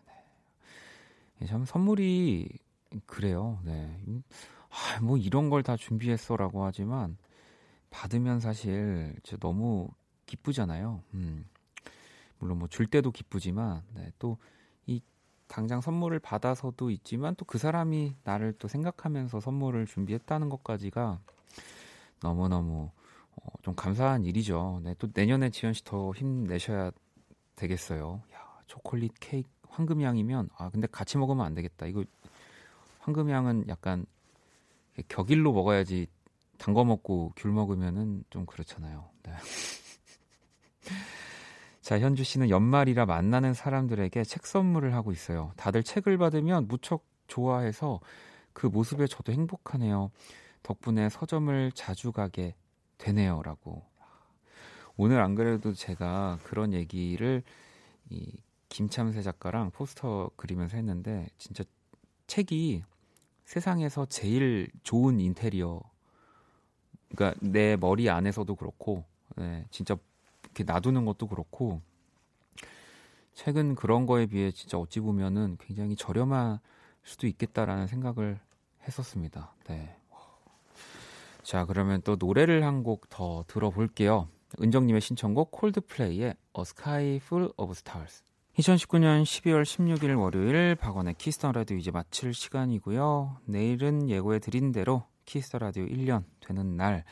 네. 1.39 1.47
참 1.47 1.67
선물이 1.67 2.49
그래요. 3.05 3.59
네. 3.65 4.01
아, 4.71 5.01
뭐 5.03 5.19
이런 5.19 5.51
걸 5.51 5.63
다 5.63 5.77
준비했어라고 5.77 6.65
하지만 6.65 7.19
받으면 7.91 8.41
사실 8.41 9.15
너무 9.41 9.89
기쁘잖아요. 10.27 11.03
음. 11.15 11.47
물론 12.39 12.59
뭐 12.59 12.69
줄 12.69 12.87
때도 12.87 13.11
기쁘지만 13.11 13.83
네, 13.95 14.13
또이 14.19 15.03
당장 15.49 15.81
선물을 15.81 16.19
받아서도 16.21 16.91
있지만 16.91 17.35
또 17.35 17.45
그 17.45 17.59
사람이 17.59 18.15
나를 18.25 18.55
또 18.59 18.69
생각하면서 18.69 19.41
선물을 19.41 19.87
준비했다는 19.87 20.49
것까지가 20.49 21.21
너무너무 22.23 22.91
어, 23.37 23.49
좀 23.63 23.75
감사한 23.75 24.25
일이죠. 24.25 24.81
네, 24.85 24.95
또 24.99 25.09
내년에 25.13 25.51
지현 25.51 25.73
씨 25.75 25.85
더 25.85 26.13
힘내셔야 26.13 26.93
되겠어요. 27.57 28.23
야, 28.33 28.61
초콜릿 28.67 29.13
케이크 29.21 29.49
황금향이면 29.69 30.51
아 30.57 30.71
근데 30.71 30.87
같이 30.91 31.19
먹으면 31.19 31.45
안 31.45 31.55
되겠다. 31.55 31.87
이거 31.87 32.05
황금향은 33.01 33.69
약간 33.69 34.07
격일로 35.09 35.53
먹어야지 35.53 36.07
단 36.61 36.75
거 36.75 36.85
먹고 36.85 37.33
귤 37.37 37.53
먹으면은 37.53 38.23
좀 38.29 38.45
그렇잖아요. 38.45 39.09
네. 39.23 39.33
자, 41.81 41.99
현주 41.99 42.23
씨는 42.23 42.51
연말이라 42.51 43.07
만나는 43.07 43.55
사람들에게 43.55 44.23
책 44.25 44.47
선물을 44.47 44.95
하고 44.95 45.11
있어요. 45.11 45.53
다들 45.57 45.83
책을 45.83 46.19
받으면 46.19 46.69
무척 46.69 47.07
좋아해서 47.27 48.01
그 48.53 48.67
모습에 48.67 49.07
저도 49.07 49.33
행복하네요. 49.33 50.11
덕분에 50.63 51.09
서점을 51.09 51.73
자주 51.73 52.13
가게 52.13 52.55
되네요. 52.99 53.41
라고. 53.43 53.83
오늘 54.97 55.23
안 55.23 55.35
그래도 55.35 55.73
제가 55.73 56.39
그런 56.45 56.75
얘기를 56.75 57.43
이 58.11 58.37
김참새 58.69 59.23
작가랑 59.23 59.71
포스터 59.71 60.31
그리면서 60.37 60.77
했는데 60.77 61.27
진짜 61.39 61.65
책이 62.27 62.83
세상에서 63.47 64.05
제일 64.07 64.69
좋은 64.83 65.21
인테리어 65.21 65.81
그러니까 67.15 67.39
내 67.41 67.77
머리 67.77 68.09
안에서도 68.09 68.55
그렇고 68.55 69.05
네, 69.37 69.65
진짜 69.71 69.97
이렇게 70.45 70.65
놔두는 70.65 71.05
것도 71.05 71.29
그렇고 71.29 71.81
책은 73.35 73.75
그런 73.75 74.07
거에 74.07 74.27
비해 74.27 74.51
진짜 74.51 74.79
어찌 74.79 75.01
보면은 75.01 75.57
굉장히 75.61 75.97
저렴할 75.97 76.61
수도 77.03 77.27
있겠다라는 77.27 77.87
생각을 77.87 78.39
했었습니다. 78.87 79.55
네. 79.69 79.97
자, 81.43 81.65
그러면 81.65 82.03
또 82.03 82.17
노래를 82.19 82.65
한 82.65 82.83
곡 82.83 83.09
더 83.09 83.45
들어볼게요. 83.47 84.29
은정님의 84.61 85.01
신청곡 85.01 85.51
Coldplay의 85.53 86.29
A 86.29 86.63
Sky 86.63 87.17
Full 87.17 87.51
of 87.57 87.73
Stars. 87.73 88.23
2019년 88.59 89.23
12월 89.23 89.63
16일 89.63 90.21
월요일 90.21 90.75
박원의 90.75 91.15
Kiss 91.15 91.36
the 91.36 91.53
Radio 91.53 91.77
이제 91.77 91.91
마칠 91.91 92.35
시간이고요. 92.35 93.39
내일은 93.47 94.09
예고해 94.11 94.39
드린 94.41 94.73
대로 94.73 95.05
Kiss 95.25 95.44
the 95.44 95.59
Radio 95.59 95.87
1년 95.87 96.25
되는 96.41 96.77
날 96.77 97.05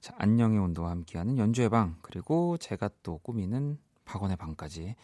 자, 0.00 0.14
안녕의 0.18 0.58
온도와 0.58 0.90
함께하는 0.90 1.38
연주의 1.38 1.68
방 1.68 1.96
그리고 2.02 2.56
제가 2.58 2.90
또 3.02 3.18
꾸미는 3.18 3.78
박원의 4.04 4.36
방까지 4.36 4.94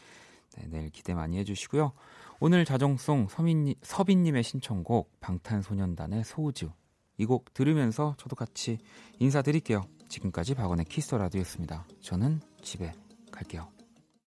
네, 0.56 0.66
내일 0.68 0.90
기대 0.90 1.14
많이 1.14 1.38
해주시고요. 1.38 1.92
오늘 2.40 2.64
자정송 2.64 3.28
서민, 3.28 3.74
서빈님의 3.82 4.42
신청곡 4.42 5.20
방탄소년단의 5.20 6.24
소우주 6.24 6.70
이 7.18 7.26
곡 7.26 7.54
들으면서 7.54 8.14
저도 8.18 8.36
같이 8.36 8.78
인사드릴게요. 9.18 9.84
지금까지 10.08 10.54
박원의 10.54 10.86
키스 10.86 11.14
라디오였습니다. 11.14 11.86
저는 12.00 12.40
집에 12.62 12.92
갈게요. 13.30 13.68